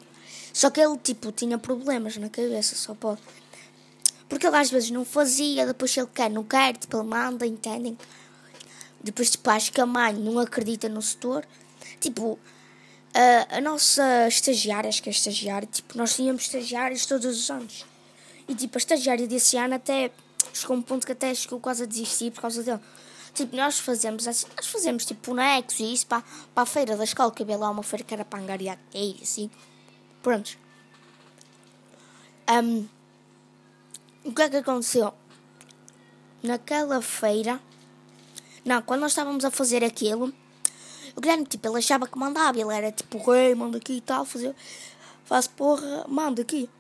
[0.52, 3.20] Só que ele, tipo, tinha problemas na cabeça, só pode.
[4.28, 7.98] Porque ele às vezes não fazia, depois ele quer, não quer, tipo, ele manda, entendem?
[9.02, 11.46] Depois, tipo, acho que a mãe não acredita no setor.
[11.98, 12.38] Tipo,
[13.14, 17.86] a, a nossa estagiária, acho que é estagiária, tipo, nós tínhamos estagiários todos os anos.
[18.46, 20.10] E, tipo, a estagiária desse ano até
[20.52, 22.80] chegou um ponto que até chegou quase a desistir por causa dele.
[23.32, 26.22] Tipo, nós fazemos assim, nós fazemos tipo bonecos e isso para,
[26.54, 29.18] para a feira da escola, que havia lá uma feira que era para angariar e
[29.22, 29.50] assim.
[30.22, 30.58] Prontos.
[32.50, 32.88] Um,
[34.24, 35.14] o que é que aconteceu?
[36.42, 37.60] Naquela feira,
[38.70, 40.32] não, quando nós estávamos a fazer aquilo,
[41.16, 44.24] o Guilherme, tipo, ele achava que mandava, ele era tipo, rei, manda aqui e tal,
[44.24, 44.54] fazer,
[45.24, 46.70] faz porra, manda aqui.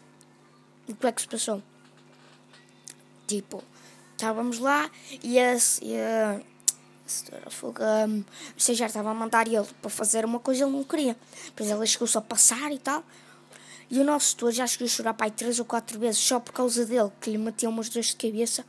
[0.86, 1.60] E o que é que se passou?
[3.26, 3.60] Tipo,
[4.12, 4.88] estávamos lá
[5.20, 6.40] e a, e a,
[7.44, 8.24] a Fuga, um, o
[8.56, 11.16] estagiário estava a mandar ele para fazer uma coisa ele não queria.
[11.46, 13.02] Depois ela chegou só a passar e tal.
[13.90, 16.52] E o nosso setor já chegou a chorar pai três ou quatro vezes só por
[16.52, 18.64] causa dele, que lhe meteu umas dores de cabeça.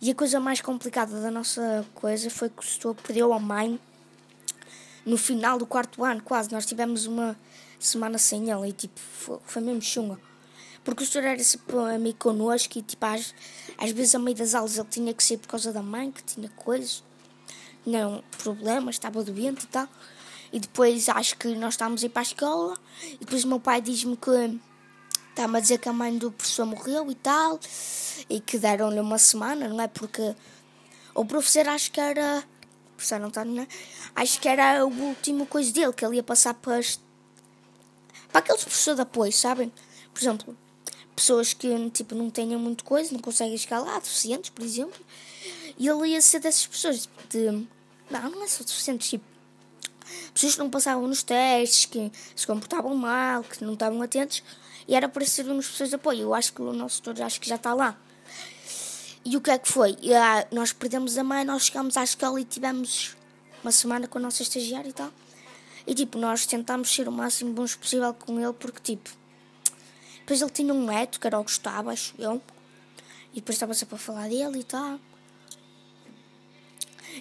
[0.00, 3.80] E a coisa mais complicada da nossa coisa foi que o setor perdeu a mãe
[5.04, 6.52] no final do quarto ano, quase.
[6.52, 7.36] Nós tivemos uma
[7.80, 10.18] semana sem ele e tipo, foi, foi mesmo chunga.
[10.84, 13.34] Porque o senhor era sempre amigo connosco e, tipo, às,
[13.76, 16.22] às vezes, a meio das aulas, ele tinha que sair por causa da mãe, que
[16.22, 17.02] tinha coisas,
[17.84, 19.88] não problemas, estava doente e tal.
[20.50, 22.78] E depois acho que nós estávamos a ir para a escola.
[23.04, 24.58] E depois o meu pai diz-me que
[25.38, 27.60] estava a dizer que a mãe do professor morreu e tal.
[28.28, 29.86] E que deram-lhe uma semana, não é?
[29.86, 30.34] Porque
[31.14, 32.44] o professor acho que era.
[32.92, 33.68] O professor não está, não é?
[34.16, 37.00] Acho que era o último coisa dele, que ele ia passar para, as,
[38.32, 39.72] para aqueles professores de apoio, sabem?
[40.12, 40.56] Por exemplo,
[41.14, 45.00] pessoas que tipo, não tenham muito coisa, não conseguem lá, deficientes, por exemplo.
[45.78, 47.08] E ele ia ser dessas pessoas.
[47.30, 47.66] De,
[48.10, 49.24] não, não é só deficientes, tipo
[50.32, 54.42] pessoas que não passavam nos testes, que se comportavam mal, que não estavam atentos,
[54.88, 56.22] e era para sermos pessoas de apoio.
[56.22, 57.96] Eu acho que o nosso tutor acho que já está lá.
[59.22, 59.94] E o que é que foi?
[60.14, 63.14] Ah, nós perdemos a mãe, nós chegámos à escola e tivemos
[63.62, 65.12] uma semana com a nossa estagiária e tal.
[65.86, 69.10] E tipo, nós tentámos ser o máximo bons possível com ele, porque tipo,
[70.20, 72.40] depois ele tinha um neto, que era o Gustavo, acho eu,
[73.32, 74.98] e depois estava sempre a falar dele e tal.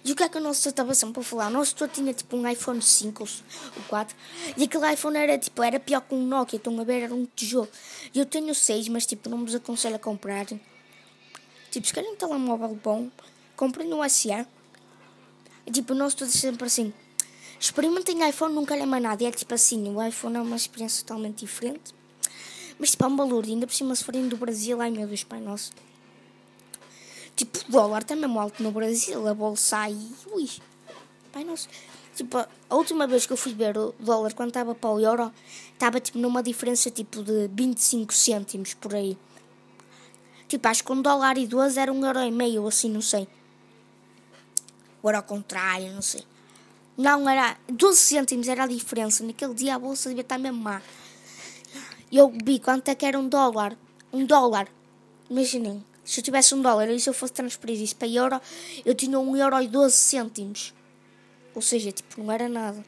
[0.03, 1.47] E o que é que o nosso estava sempre falar?
[1.47, 4.15] O nosso tutor tinha tipo um iPhone 5 ou 4
[4.55, 7.25] e aquele iPhone era tipo, era pior que um Nokia, estão a ver, era um
[7.25, 7.69] tijolo.
[8.13, 10.45] E eu tenho 6, mas tipo, não vos aconselho a comprar.
[10.45, 13.09] Tipo, se querem um telemóvel bom,
[13.55, 14.47] comprem no SA.
[15.65, 16.93] E tipo, o nosso tutor sempre assim,
[17.59, 19.23] experimentem iPhone, nunca lhe mais nada.
[19.23, 21.93] E é tipo assim, o iPhone é uma experiência totalmente diferente.
[22.79, 25.23] Mas tipo, é um valor, ainda por cima se forem do Brasil, ai meu Deus,
[25.23, 25.71] pai nosso.
[27.37, 30.49] Tipo, o dólar está mesmo alto no Brasil, a bolsa aí, ui,
[31.31, 31.69] pai nosso.
[32.15, 35.31] Tipo, a última vez que eu fui ver o dólar, quando estava para o euro,
[35.71, 39.15] estava tipo numa diferença tipo de 25 cêntimos por aí.
[40.47, 43.27] Tipo, acho que um dólar e duas era um euro e meio, assim, não sei.
[45.03, 46.23] Ou era ao contrário, não sei.
[46.97, 49.23] Não, era 12 cêntimos era a diferença.
[49.23, 50.81] Naquele dia a bolsa devia estar mesmo má.
[52.11, 53.77] Eu vi quanto é que era um dólar.
[54.11, 54.67] Um dólar.
[55.29, 58.39] Imaginem, se eu tivesse um dólar e se eu fosse transferir isso para euro,
[58.85, 60.73] eu tinha um euro e 12 cêntimos.
[61.53, 62.81] Ou seja, tipo, não era nada.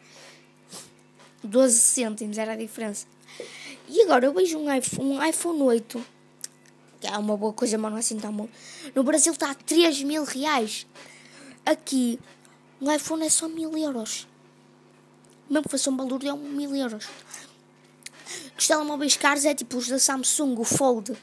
[1.44, 3.06] 12 cêntimos era a diferença.
[3.90, 6.06] E agora eu vejo um iPhone, um iPhone 8,
[7.02, 8.48] que é uma boa coisa, mas não é assim tão bom.
[8.96, 10.88] No Brasil está a 3 mil reais.
[11.66, 12.18] Aqui,
[12.82, 14.30] um iPhone é só mil euros.
[15.50, 17.06] Mesmo que fosse um valor de 1 mil euros.
[18.58, 21.18] Os telemóveis caros é tipo os da Samsung, o Fold.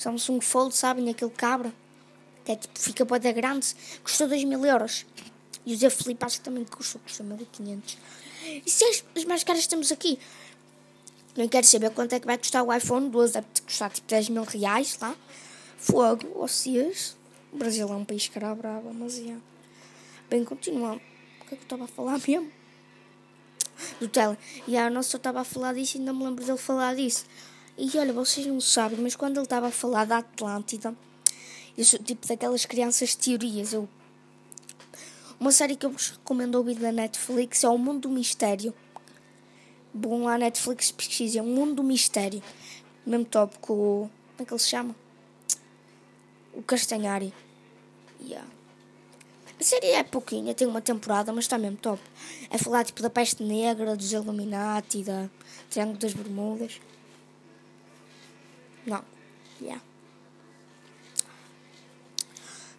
[0.00, 1.70] Samsung Fold, sabem, aquele cabra,
[2.42, 5.04] que é, tipo, fica para grande, custou 2 mil euros.
[5.66, 7.98] E o Zé Felipe acho que também custou, custou 1500.
[8.64, 10.18] E se as, as mais caras temos aqui?
[11.36, 14.30] Não quero saber quanto é que vai custar o iPhone 12, deve custar tipo 10
[14.30, 15.14] mil reais lá.
[15.76, 17.14] Fogo, vocês.
[17.52, 19.36] O Brasil é um país cara brava, mas é.
[20.30, 21.02] Bem, continuando.
[21.42, 22.50] O que é que eu estava a falar mesmo?
[24.00, 24.38] Do tele.
[24.66, 27.26] E a nossa estava a falar disso e ainda me lembro dele falar disso.
[27.82, 30.94] E olha, vocês não sabem, mas quando ele estava a falar da Atlântida,
[31.78, 33.72] eu sou tipo daquelas crianças teorias.
[33.72, 33.88] Eu...
[35.40, 38.74] Uma série que eu vos recomendo ouvir da Netflix é O Mundo do Mistério.
[39.94, 42.42] Bom, lá Netflix pesquisa, O Mundo do Mistério.
[43.06, 44.10] Mesmo top com o.
[44.36, 44.94] Como é que ele se chama?
[46.52, 47.32] O Castanhari.
[48.20, 48.46] Yeah.
[49.58, 52.02] A série é pouquinha, tem uma temporada, mas está mesmo top.
[52.50, 55.30] É falar tipo da peste negra, dos Illuminati, da
[55.70, 56.78] Triângulo das Bermudas.
[58.86, 59.04] Não.
[59.60, 59.82] Yeah.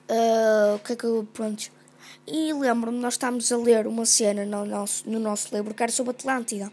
[0.10, 1.28] Uh, o que é que eu.
[1.34, 1.72] Pronto.
[2.28, 5.92] E lembro-me, nós estávamos a ler uma cena no nosso, no nosso livro que era
[5.92, 6.72] sobre Atlântida.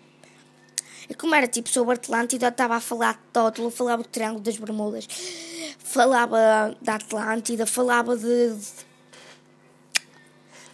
[1.08, 4.40] E como era tipo sobre Atlântida, eu estava a falar de Tótulo, falava do Triângulo
[4.40, 5.06] das Bermudas,
[5.78, 8.54] falava da Atlântida, falava de.
[8.54, 8.88] de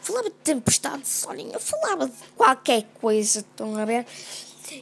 [0.01, 4.07] falava de tempestade de falava de qualquer coisa, estão a ver?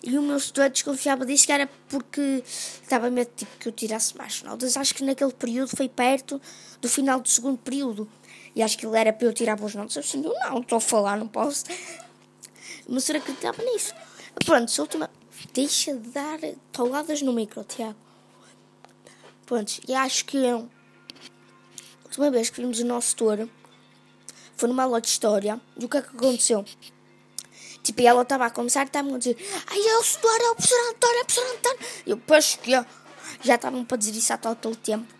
[0.02, 4.16] E o meu estudante desconfiava disso que era porque estava medo tipo, que eu tirasse
[4.16, 4.76] mais notas.
[4.76, 6.40] Acho que naquele período foi perto
[6.80, 8.08] do final do segundo período.
[8.54, 9.96] E acho que ele era para eu tirar boas notas.
[9.96, 11.64] Eu assim, não, estou a falar, não posso.
[12.88, 13.94] Mas eu acreditava nisso.
[14.44, 15.10] Pronto, se última.
[15.52, 16.38] Deixa de dar
[16.70, 17.96] touladas no micro, Tiago.
[19.44, 20.62] Pronto, e acho que a
[22.04, 23.48] última vez que vimos o nosso tour
[24.56, 25.60] foi numa aula de história.
[25.76, 26.64] E o que é que aconteceu?
[27.82, 30.50] Tipo, e ela estava a começar e estava a dizer: Ai, é o setor, é
[30.50, 31.78] o professor António, é o professor António.
[32.06, 32.70] Eu, pois que
[33.42, 35.12] já estavam para dizer isso há todo o tempo.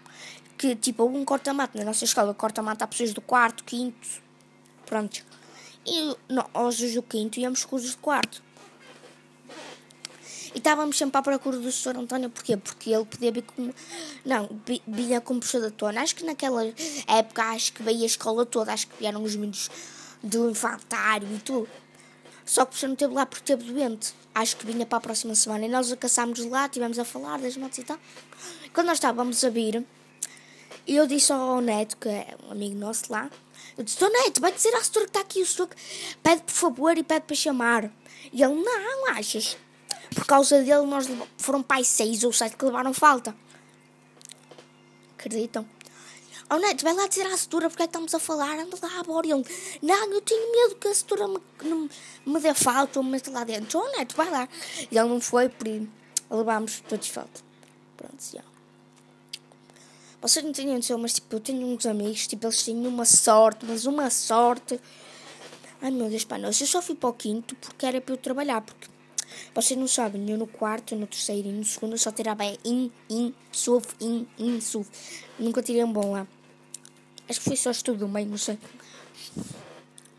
[0.57, 2.33] Que tipo, um corta-mato na nossa escola.
[2.35, 4.23] Corta-mato há pessoas do quarto, quinto.
[4.87, 5.25] Pronto.
[5.85, 8.43] E nós, os do quinto, íamos com os do quarto.
[10.55, 11.97] E estávamos sempre à procura do Sr.
[11.97, 12.57] António, porquê?
[12.57, 13.75] Porque ele podia vir como.
[14.25, 14.49] Não,
[14.87, 16.03] vinha como professor da tona.
[16.03, 16.63] Acho que naquela
[17.09, 19.71] época, acho que veio a escola toda, acho que vieram os meninos
[20.23, 21.69] do infantário e tudo.
[22.45, 24.15] Só que o não esteve lá porque esteve doente.
[24.35, 25.67] Acho que vinha para a próxima semana.
[25.67, 27.99] E nós acassámos lá, estivemos a falar das motos e tal.
[28.73, 29.85] Quando nós estávamos a vir,
[30.87, 33.31] eu disse ao Neto, que é um amigo nosso lá,
[33.77, 35.69] eu disse, Neto, vai dizer à setora que está aqui o senhor,
[36.23, 37.91] pede por favor e pede para chamar.
[38.33, 39.57] E ele, não, achas?
[40.15, 43.35] Por causa dele, nós foram pai seis ou sete que levaram falta.
[45.17, 45.67] Acreditam?
[46.55, 49.03] Oh Neto, vai lá dizer à setora porque é que estamos a falar, anda lá,
[49.05, 49.27] bora.
[49.27, 49.43] Ele,
[49.81, 51.41] não, eu tenho medo que a setora me,
[52.27, 53.79] me, dê falta ou me meta lá dentro.
[53.79, 54.47] Oh Neto, vai lá.
[54.91, 55.67] E ele não foi, por
[56.31, 57.41] levámos todos falta.
[57.97, 58.43] Pronto, já.
[60.21, 63.65] Vocês não têm noção, mas tipo, eu tenho uns amigos, tipo, eles têm uma sorte,
[63.65, 64.79] mas uma sorte.
[65.81, 68.19] Ai meu Deus, pá, nossa, eu só fui para o quinto porque era para eu
[68.19, 68.89] trabalhar, porque
[69.55, 72.93] vocês não sabem, eu no quarto, no terceiro e no segundo eu só tirava in,
[73.09, 74.89] in, suf, in, in, suf.
[75.39, 76.27] Nunca tirei um bom lá.
[77.33, 78.59] Acho que foi só estudo meio, não sei.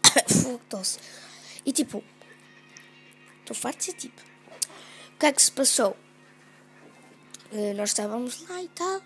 [0.42, 0.98] Fogo, tosse.
[1.64, 2.04] E tipo,
[3.40, 4.20] estou farto de ser tipo.
[5.14, 5.96] O que é que se passou?
[7.52, 9.00] Uh, nós estávamos lá e tal.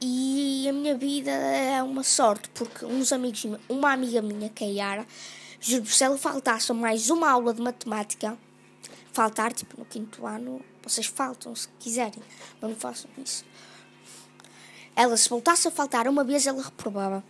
[0.00, 4.68] E a minha vida é uma sorte, porque uns amigos, uma amiga minha, que é
[4.68, 5.06] a Yara,
[5.60, 8.38] juro se ela faltasse mais uma aula de matemática,
[9.12, 12.22] faltar, tipo, no quinto ano, vocês faltam se quiserem,
[12.62, 13.44] mas não façam isso.
[14.96, 17.24] Ela, se voltasse a faltar uma vez, ela reprovava.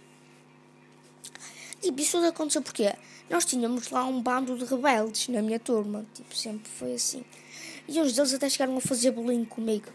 [1.81, 2.95] Tipo, isso aconteceu porque
[3.29, 7.25] nós tínhamos lá um bando de rebeldes na minha turma, tipo, sempre foi assim.
[7.87, 9.89] E uns deles até chegaram a fazer bullying comigo.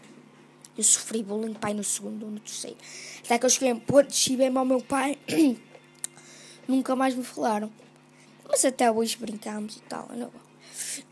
[0.76, 2.76] Eu sofri bullying pai no segundo ou no terceiro.
[3.24, 5.18] Até que eu cheguei ponto de mesmo ao meu pai.
[6.68, 7.72] Nunca mais me falaram.
[8.48, 10.08] Mas até hoje brincámos e tal.
[10.14, 10.30] Não.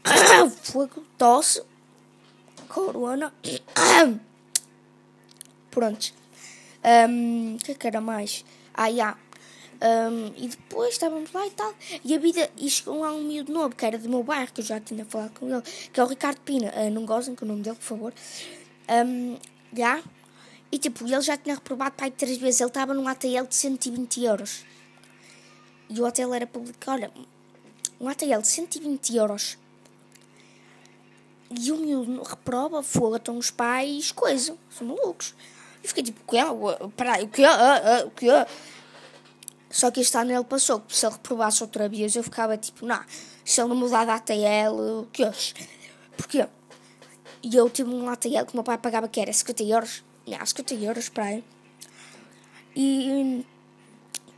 [0.62, 1.62] Fogo, tosse,
[2.68, 3.32] corona.
[5.70, 6.17] Pronto.
[6.88, 8.44] Um, que, é que era mais?
[8.72, 9.16] Ah, já.
[9.80, 11.74] Um, e depois estávamos lá e tal.
[12.04, 12.50] E a vida.
[12.56, 15.04] E chegou lá um miúdo novo, que era do meu bairro, que eu já tinha
[15.04, 16.72] falado com ele, que é o Ricardo Pina.
[16.74, 18.14] Uh, não gozem com o nome dele, por favor.
[18.88, 19.36] Um,
[19.72, 20.02] já.
[20.70, 22.60] E tipo, ele já tinha reprovado pai três vezes.
[22.60, 24.64] Ele estava num ATL de 120 euros.
[25.90, 26.78] E o ATL era público.
[26.86, 27.10] Olha,
[28.00, 29.58] um ATL de 120 euros.
[31.50, 35.34] E o miúdo reprova, fogo, estão os pais, coisa, são malucos.
[35.88, 36.44] E fiquei tipo, o que é?
[36.96, 38.04] Peraí, o que é?
[38.04, 38.46] O que é?
[39.70, 43.00] Só que este ano ele passou, se ele reprovasse outra vez, eu ficava tipo, não,
[43.44, 45.32] se ele não mudar da ATL, o que é?
[46.16, 46.46] Porquê?
[47.42, 50.04] E eu tive um ATL que o meu pai pagava que era 50 euros.
[50.26, 51.44] Não, 50 euros para aí.
[52.76, 53.44] E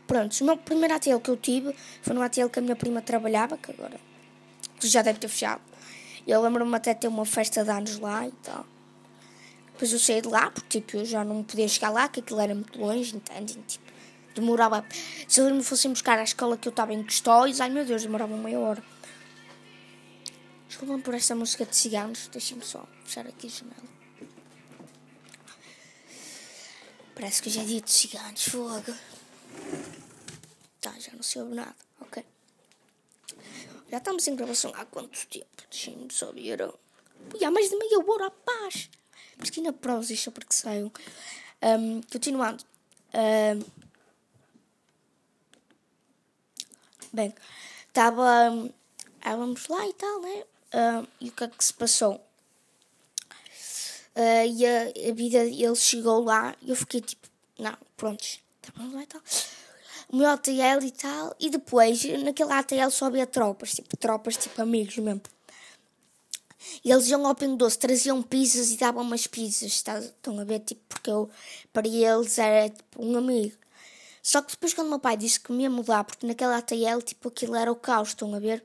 [0.06, 3.02] pronto, o meu primeiro ATL que eu tive foi no ATL que a minha prima
[3.02, 3.98] trabalhava, que agora
[4.80, 5.60] já deve ter fechado.
[6.26, 8.66] Eu lembro-me até de ter uma festa de anos lá e tal.
[9.80, 12.38] Depois eu saí de lá, porque tipo, eu já não podia chegar lá, que aquilo
[12.38, 13.62] era muito longe, entendem?
[13.62, 13.90] Tipo,
[14.34, 14.84] demorava.
[15.26, 18.02] Se eles me fossem buscar à escola que eu estava em Custóis, ai meu Deus,
[18.02, 18.84] demorava meia hora.
[20.68, 23.88] Desculpem por esta música de ciganos, deixem-me só fechar aqui a janela.
[27.14, 28.94] Parece que já é dia de ciganos, fogo.
[30.78, 32.22] Tá, já não se ouve nada, ok.
[33.90, 35.46] Já estamos em gravação há quanto tempo?
[35.70, 36.60] Deixem-me só ver.
[36.62, 38.90] Há mais de meia hora, paz.
[39.40, 40.92] Mas que na prosa, deixa para que saiam.
[41.62, 42.62] Um, continuando.
[43.14, 43.64] Um,
[47.12, 47.34] bem,
[47.88, 48.70] estava.
[49.16, 50.44] Estávamos lá e tal, né?
[50.72, 52.14] Uh, e o que é que se passou?
[54.14, 58.94] Uh, e a, a, vida, ele chegou lá e eu fiquei tipo, não, prontos, estávamos
[58.94, 59.20] lá e tal.
[60.08, 64.60] O meu ATL e tal, e depois, naquele ATL só havia tropas, tipo, tropas, tipo,
[64.60, 65.22] amigos mesmo.
[66.84, 70.44] E eles iam ao Pingo Doce, traziam pizzas e davam umas pizzas, tá, estão a
[70.44, 70.60] ver?
[70.60, 71.30] Tipo, porque eu,
[71.72, 73.56] para eles era tipo um amigo.
[74.22, 77.00] Só que depois, quando o meu pai disse que me ia mudar, porque naquela ATL,
[77.04, 78.62] tipo, aquilo era o caos, estão a ver?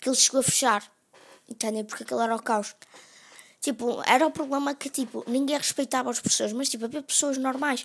[0.00, 0.90] Que ele chegou a fechar,
[1.48, 1.84] entendem?
[1.84, 2.74] Porque aquilo era o caos.
[3.60, 7.84] Tipo, era o problema que, tipo, ninguém respeitava as pessoas, mas, tipo, havia pessoas normais.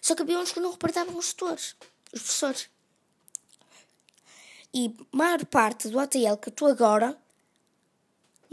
[0.00, 1.76] Só que havia uns que não respeitavam os tutores,
[2.12, 2.68] os professores.
[4.74, 7.16] E maior parte do ATL que eu estou agora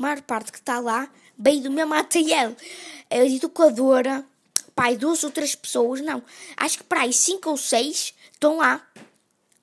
[0.02, 2.56] maior parte que está lá veio do mesmo ATL.
[3.10, 4.26] A educadora,
[4.76, 6.24] pai, duas ou três pessoas, não.
[6.58, 8.86] Acho que para aí cinco ou seis estão lá,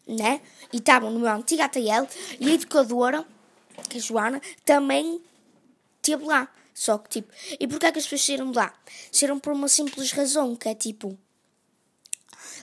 [0.07, 0.41] né?
[0.73, 2.07] E estavam no meu antigo ATL.
[2.41, 3.25] E a educadora,
[3.89, 5.23] que é a Joana, também
[5.97, 6.49] esteve lá.
[6.75, 8.75] Só que tipo, e porquê é que as pessoas saíram de lá?
[9.11, 11.19] Saíram por uma simples razão, que é tipo,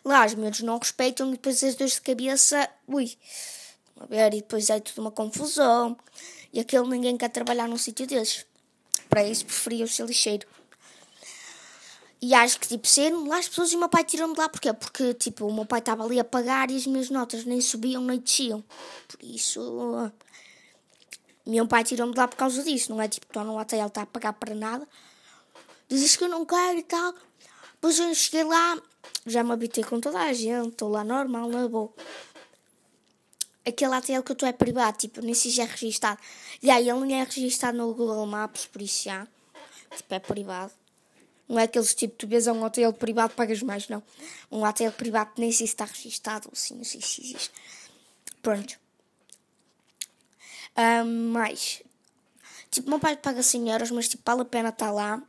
[0.05, 3.17] lá os miúdos não respeitam e depois as dores de cabeça, ui,
[3.99, 5.97] a ver, e depois é tudo uma confusão.
[6.53, 8.45] E aquele ninguém quer trabalhar num sítio desses.
[9.09, 10.47] Para isso preferia o ser lixeiro.
[12.21, 14.47] E acho que, tipo, saíram lá as pessoas e o meu pai tirou-me de lá.
[14.47, 14.71] Porquê?
[14.71, 18.01] Porque, tipo, o meu pai estava ali a pagar e as minhas notas nem subiam
[18.01, 18.63] nem desciam.
[19.09, 20.11] Por isso,
[21.45, 24.03] Meu pai tirou-me de lá por causa disso, não é tipo, estou no hotel, está
[24.03, 24.87] a pagar para nada.
[25.89, 27.13] Dizes que eu não quero e tal.
[27.73, 28.81] Depois eu cheguei lá,
[29.25, 31.93] já me habitei com toda a gente, estou lá normal, na boa.
[33.65, 36.19] Aquele hotel que eu estou é privado, tipo, nem se é registado.
[36.61, 39.27] E aí ele nem é registado no Google Maps, por isso já.
[39.95, 40.73] Tipo, é privado.
[41.47, 44.01] Não é aqueles tipo, tu vês a um hotel privado, pagas mais, não.
[44.51, 47.51] Um hotel privado nem sei se está registado ou assim, não sei se existe.
[48.41, 48.79] Pronto.
[50.77, 51.81] Um, mais.
[52.71, 55.21] Tipo, meu pai paga 100 euros, mas tipo, vale a pena estar lá.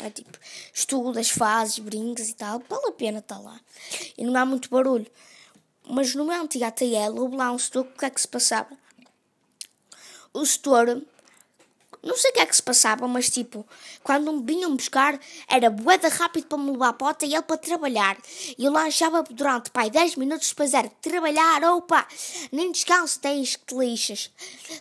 [0.00, 0.36] É tipo,
[0.72, 3.60] estudas, fazes, brincas e tal, vale a pena estar lá.
[4.16, 5.06] E não há muito barulho.
[5.88, 6.64] Mas no meu antigo
[7.36, 8.70] lá um setor, o que é que se passava?
[10.32, 11.02] O setor,
[12.02, 13.66] não sei o que é que se passava, mas tipo,
[14.02, 15.18] quando me vinham buscar,
[15.48, 18.18] era boeda rápido para me levar para o ATL para trabalhar.
[18.58, 22.06] E eu lanchava durante, pai, 10 minutos, depois era trabalhar, opa,
[22.50, 24.30] nem descanso, tens que te lixas.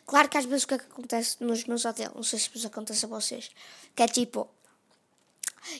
[0.05, 2.49] Claro que às vezes o que é que acontece nos meus hotéis, não sei se
[2.53, 3.51] isso acontece a vocês,
[3.95, 4.49] que é tipo,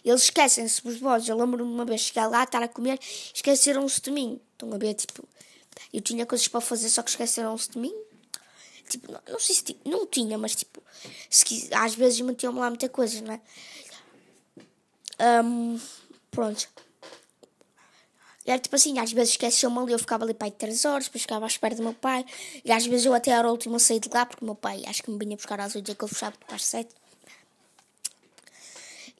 [0.03, 1.27] eles esquecem-se dos vozes.
[1.27, 2.99] Eu lembro-me uma vez chegar lá, estar a comer,
[3.33, 4.39] esqueceram-se de mim.
[4.53, 5.27] Estão a ver, tipo,
[5.93, 7.93] eu tinha coisas para fazer, só que esqueceram-se de mim.
[8.89, 10.83] Tipo, não, não sei se não tinha, mas tipo,
[11.29, 13.41] se, às vezes metiam-me lá muita coisas, não é?
[15.43, 15.79] Um,
[16.31, 16.67] pronto.
[18.45, 21.21] Era tipo assim, às vezes esqueciam-me ali, eu ficava ali para aí 3 horas, depois
[21.21, 22.25] ficava à espera do meu pai.
[22.65, 24.55] E às vezes eu até era a última a sair de lá, porque o meu
[24.55, 26.93] pai acho que me vinha buscar às 8 e que ele fechava para as 7.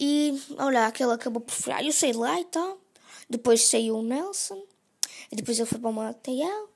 [0.05, 1.81] E olha, aquele acabou por furar.
[1.81, 2.77] Eu saí de lá e tal.
[3.29, 4.61] Depois saiu o Nelson.
[5.31, 6.67] E depois ele foi para uma TL.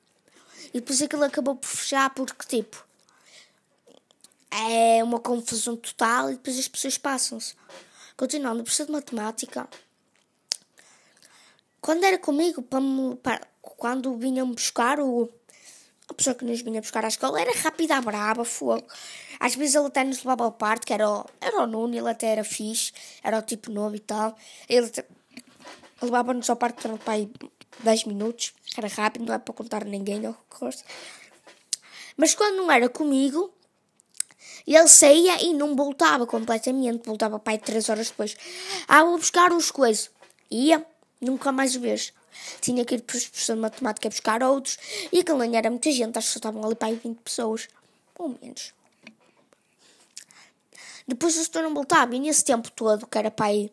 [0.72, 2.82] E depois aquilo acabou por fechar porque, tipo,
[4.50, 7.54] é uma confusão total e depois as pessoas passam-se.
[8.16, 9.68] Continuando, professor de matemática.
[11.82, 15.28] Quando era comigo, para me, para, quando vinham buscar o.
[16.08, 18.86] A pessoa que nos vinha buscar à escola era rápida, brava, fogo.
[19.40, 22.08] Às vezes ele até nos levava ao parte, que era o, era o Nuno, ele
[22.08, 24.36] até era fixe, era o tipo novo e tal.
[24.68, 24.90] Ele
[26.02, 27.28] levava-nos ao parque durante pai
[27.80, 30.84] 10 minutos, era rápido, não é para contar a ninguém, não gosto.
[32.16, 33.52] Mas quando não era comigo,
[34.66, 38.36] ele saía e não voltava completamente, voltava pai 3 horas depois.
[38.86, 40.10] Ah, vou buscar uns coisas.
[40.50, 40.84] Ia,
[41.20, 42.12] nunca mais o vejo.
[42.60, 44.78] Tinha que ir para o professor de matemática buscar outros,
[45.12, 47.68] e aquilo nem era muita gente, acho que só estavam ali para aí 20 pessoas,
[48.16, 48.72] ou menos.
[51.08, 53.72] Depois o setor não voltava e nesse tempo todo, que era para aí,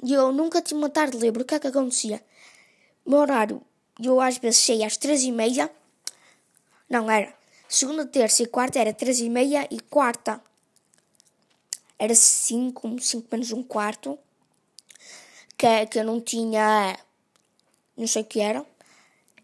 [0.00, 1.42] eu nunca tinha uma tarde livre.
[1.42, 2.24] O que é que acontecia?
[3.04, 3.60] O meu horário,
[4.00, 5.68] eu às vezes saía às três e meia.
[6.88, 7.34] Não, era
[7.68, 10.40] segunda, terça e quarta era três e meia e quarta
[11.98, 14.16] era cinco, cinco menos um quarto.
[15.58, 16.96] Que, que eu não tinha,
[17.96, 18.64] não sei o que era.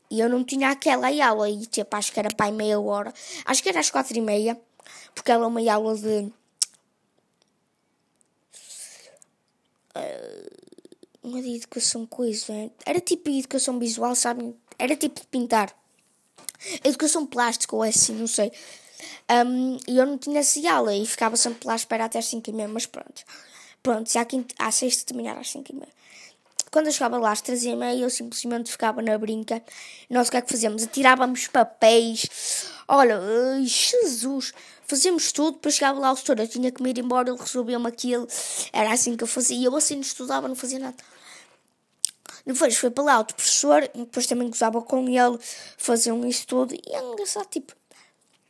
[0.08, 1.50] E eu não tinha aquela aula.
[1.50, 3.12] E tipo, acho que era para meia hora.
[3.44, 4.58] Acho que era às quatro e meia
[5.16, 6.30] porque ela é uma aula de.
[11.24, 12.52] uma de educação coisa.
[12.84, 14.54] Era tipo educação visual, sabem?
[14.78, 15.74] Era tipo de pintar.
[16.84, 18.52] Educação plástica ou assim, não sei.
[19.30, 22.26] Um, e eu não tinha essa aula e ficava sempre lá a esperar até às
[22.26, 23.24] 5 e meia, mas pronto.
[23.82, 25.92] Pronto, já quinta, à sexta terminar às 5 e meia.
[26.70, 29.62] Quando eu chegava lá às 3 e meia, eu simplesmente ficava na brinca.
[30.10, 30.82] Nós o que é que fazíamos?
[30.82, 32.70] Atirávamos papéis.
[32.88, 33.20] Olha,
[33.64, 34.52] Jesus!
[34.86, 37.88] Fazíamos tudo, depois chegava lá o setor, eu tinha que me ir embora, ele resolveu-me
[37.88, 38.28] aquilo.
[38.72, 39.66] Era assim que eu fazia.
[39.66, 40.96] Eu assim não estudava, não fazia nada.
[42.46, 45.38] Depois foi para lá outro professor, depois também gozava com ele,
[45.76, 46.74] faziam isso tudo.
[46.74, 47.74] E é engraçado, tipo,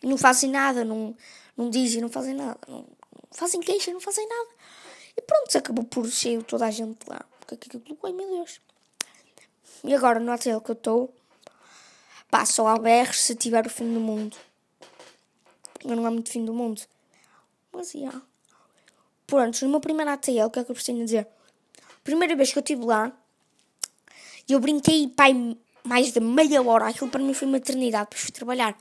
[0.03, 1.17] não fazem nada, não,
[1.57, 2.59] não dizem, não fazem nada.
[2.69, 2.87] Não, não
[3.31, 4.49] fazem queixa, não fazem nada.
[5.17, 7.25] E pronto, acabou por cheio toda a gente lá.
[7.41, 8.61] Porque aquilo, ai meu Deus.
[9.83, 11.15] E agora no hotel que eu estou,
[12.31, 14.37] passo ao BR se tiver o fim do mundo
[15.87, 16.83] mas não é muito fim do mundo.
[17.73, 18.21] Mas, já.
[19.27, 21.27] Pronto, no meu primeiro ATL, o que é que eu preciso dizer?
[22.03, 23.13] Primeira vez que eu estive lá,
[24.49, 26.89] eu brinquei, pai, mais de meia hora.
[26.89, 28.77] Aquilo para mim foi uma eternidade, depois fui trabalhar.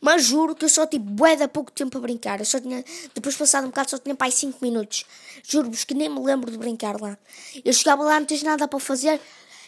[0.00, 2.38] Mas juro que eu só tive bué de pouco tempo a brincar.
[2.38, 2.82] Eu só tinha,
[3.14, 5.04] depois passado um bocado, só tinha pai 5 minutos.
[5.42, 7.18] Juro-vos que nem me lembro de brincar lá.
[7.64, 9.20] Eu chegava lá, não tinha nada para fazer.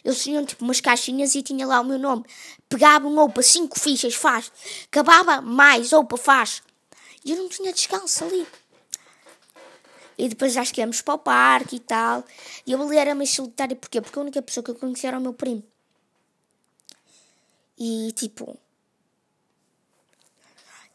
[0.04, 2.24] Eles tinham tipo umas caixinhas e tinha lá o meu nome.
[2.68, 4.50] Pegavam opa, cinco fichas, faz.
[4.86, 6.62] Acabava, mais, opa, faz.
[7.24, 8.46] E eu não tinha descanso ali.
[10.18, 12.24] E depois acho que íamos para o parque e tal.
[12.66, 13.76] E eu ali era mais solitário.
[13.76, 14.00] Porquê?
[14.00, 15.62] Porque a única pessoa que eu conhecia era o meu primo.
[17.78, 18.58] E tipo.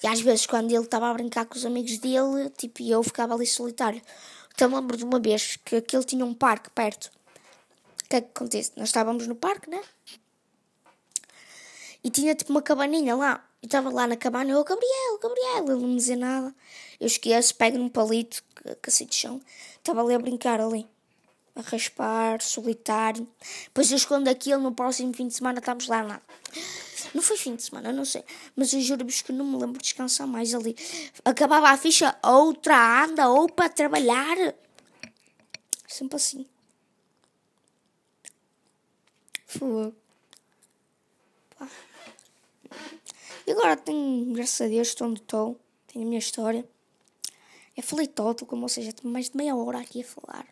[0.04, 3.34] E às vezes quando ele estava a brincar com os amigos dele, tipo, eu ficava
[3.34, 4.02] ali solitário.
[4.54, 7.17] Então lembro de uma vez que aquele tinha um parque perto.
[8.10, 8.72] Que é que acontece?
[8.76, 9.82] Nós estávamos no parque, né?
[12.04, 13.44] E tinha tipo uma cabaninha lá.
[13.62, 16.56] Eu estava lá na cabana, eu, Gabriel, Gabriel, ele não me dizia nada.
[17.00, 18.44] Eu esqueço, pego num palito,
[18.82, 19.42] cacete de chão.
[19.78, 20.88] Estava ali a brincar ali.
[21.56, 23.28] A raspar, solitário.
[23.66, 26.22] Depois eu escondo aquilo, no próximo fim de semana estamos lá nada.
[27.14, 28.24] Não foi fim de semana, não sei.
[28.56, 30.76] Mas eu juro-vos que não me lembro de descansar mais ali.
[31.26, 34.38] Acabava a ficha, outra anda, ou para trabalhar.
[35.88, 36.46] Sempre assim.
[39.48, 39.96] Fogo.
[43.48, 45.58] E agora tenho, graças a Deus, estou onde estou.
[45.88, 46.68] Tenho a minha história.
[47.76, 50.46] Eu falei todo, como ou seja, tenho mais de meia hora aqui a falar.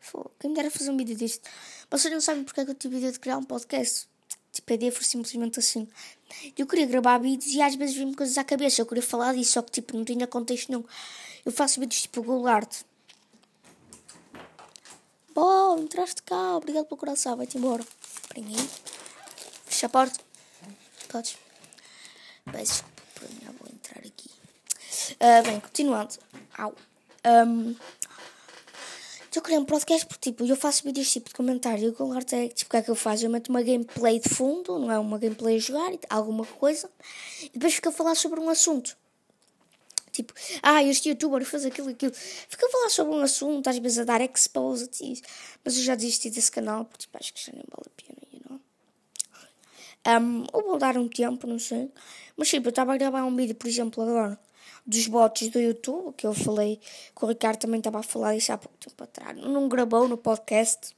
[0.00, 0.32] Fogo.
[0.40, 1.48] Quem me dera fazer um vídeo disto.
[1.88, 4.08] Vocês não sabem porque é que eu tive a ideia de criar um podcast.
[4.52, 5.86] Tipo, a ideia foi simplesmente assim.
[6.58, 8.80] Eu queria gravar vídeos e às vezes vim coisas à cabeça.
[8.80, 10.84] Eu queria falar disso, só que tipo, não tinha contexto nenhum.
[11.44, 12.82] Eu faço vídeos tipo Google Art.
[15.36, 17.84] Bom, entraste cá, obrigado pelo coração, vai-te embora.
[18.30, 18.56] Prenhei.
[19.66, 20.18] Fecha a porta.
[21.10, 21.36] Podes.
[22.50, 22.82] Peço
[23.18, 24.30] desculpa, vou entrar aqui.
[25.20, 26.14] Uh, bem, continuando.
[26.56, 26.74] Au.
[27.26, 27.76] Um,
[29.34, 31.92] eu queria um podcast porque tipo, eu faço vídeos tipo de comentário.
[31.92, 33.26] com o é tipo, o que é que eu faço?
[33.26, 36.90] Eu meto uma gameplay de fundo, não é uma gameplay a jogar, alguma coisa,
[37.42, 38.96] e depois fico a falar sobre um assunto.
[40.16, 42.12] Tipo, ah, este youtuber fez aquilo aquilo.
[42.14, 44.88] Fica a falar sobre um assunto, às vezes a dar expose,
[45.64, 48.26] mas eu já desisti desse canal porque tipo, acho que já nem vale a pena.
[50.06, 51.90] Um, ou vou dar um tempo, não sei.
[52.36, 54.38] Mas tipo, eu estava a gravar um vídeo, por exemplo, agora,
[54.86, 58.52] dos bots do YouTube, que eu falei, que o Ricardo também estava a falar isso
[58.52, 59.36] há pouco tempo atrás.
[59.36, 60.94] Não gravou no podcast.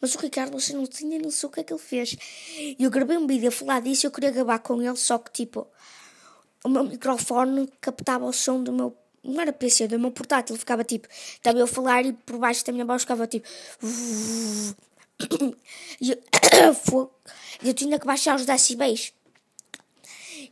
[0.00, 2.16] Mas o Ricardo, você não tinha noção o que é que ele fez.
[2.58, 5.32] E eu gravei um vídeo a falar disso eu queria gravar com ele, só que
[5.32, 5.66] tipo,
[6.64, 8.96] o meu microfone captava o som do meu.
[9.22, 10.56] Não era PC, do meu portátil.
[10.56, 13.48] Ficava tipo, estava eu a falar e por baixo da minha voz ficava tipo.
[16.00, 16.18] E eu,
[17.62, 19.12] eu tinha que baixar os decibéis.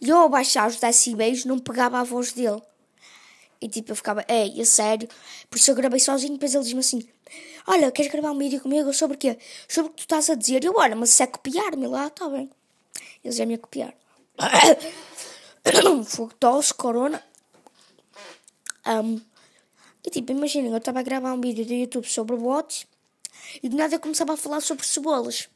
[0.01, 2.63] E eu, ao baixar os decibéis, não pegava a voz dele.
[3.61, 5.09] E tipo, eu ficava, ei, é sério.
[5.51, 6.35] Por isso eu gravei sozinho.
[6.35, 7.03] Depois ele diz-me assim:
[7.67, 9.39] Olha, queres gravar um vídeo comigo sobre o quê?
[9.67, 10.63] Sobre o que tu estás a dizer.
[10.63, 12.49] E eu, olha, mas se é copiar-me lá, está bem.
[13.25, 13.95] Eles já me a copiar.
[16.07, 17.23] Fogo, tosse, corona.
[18.87, 19.21] Um,
[20.05, 22.87] e tipo, imaginem, eu estava a gravar um vídeo do YouTube sobre bots
[23.63, 25.49] e do nada eu começava a falar sobre cebolas.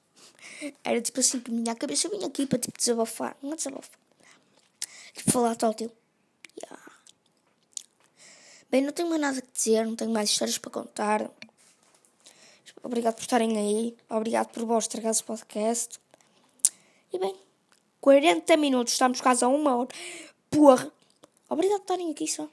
[0.83, 3.37] Era tipo assim, que minha cabeça vinha aqui para tipo desabafar.
[3.43, 3.99] Não é desabafar.
[5.15, 5.95] Tipo, falar tipo.
[6.63, 6.93] Yeah.
[8.71, 11.31] Bem, não tenho mais nada a dizer, não tenho mais histórias para contar.
[12.83, 13.97] Obrigado por estarem aí.
[14.11, 15.99] Obrigado por vos estragar esse podcast.
[17.13, 17.35] E bem,
[18.05, 19.89] 40 minutos, estamos quase a uma hora.
[20.51, 20.93] Porra!
[21.49, 22.47] Obrigado por estarem aqui só.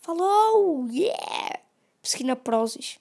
[0.00, 0.88] Falou!
[0.90, 1.60] Yeah!
[2.02, 2.98] Pesquina Prozis.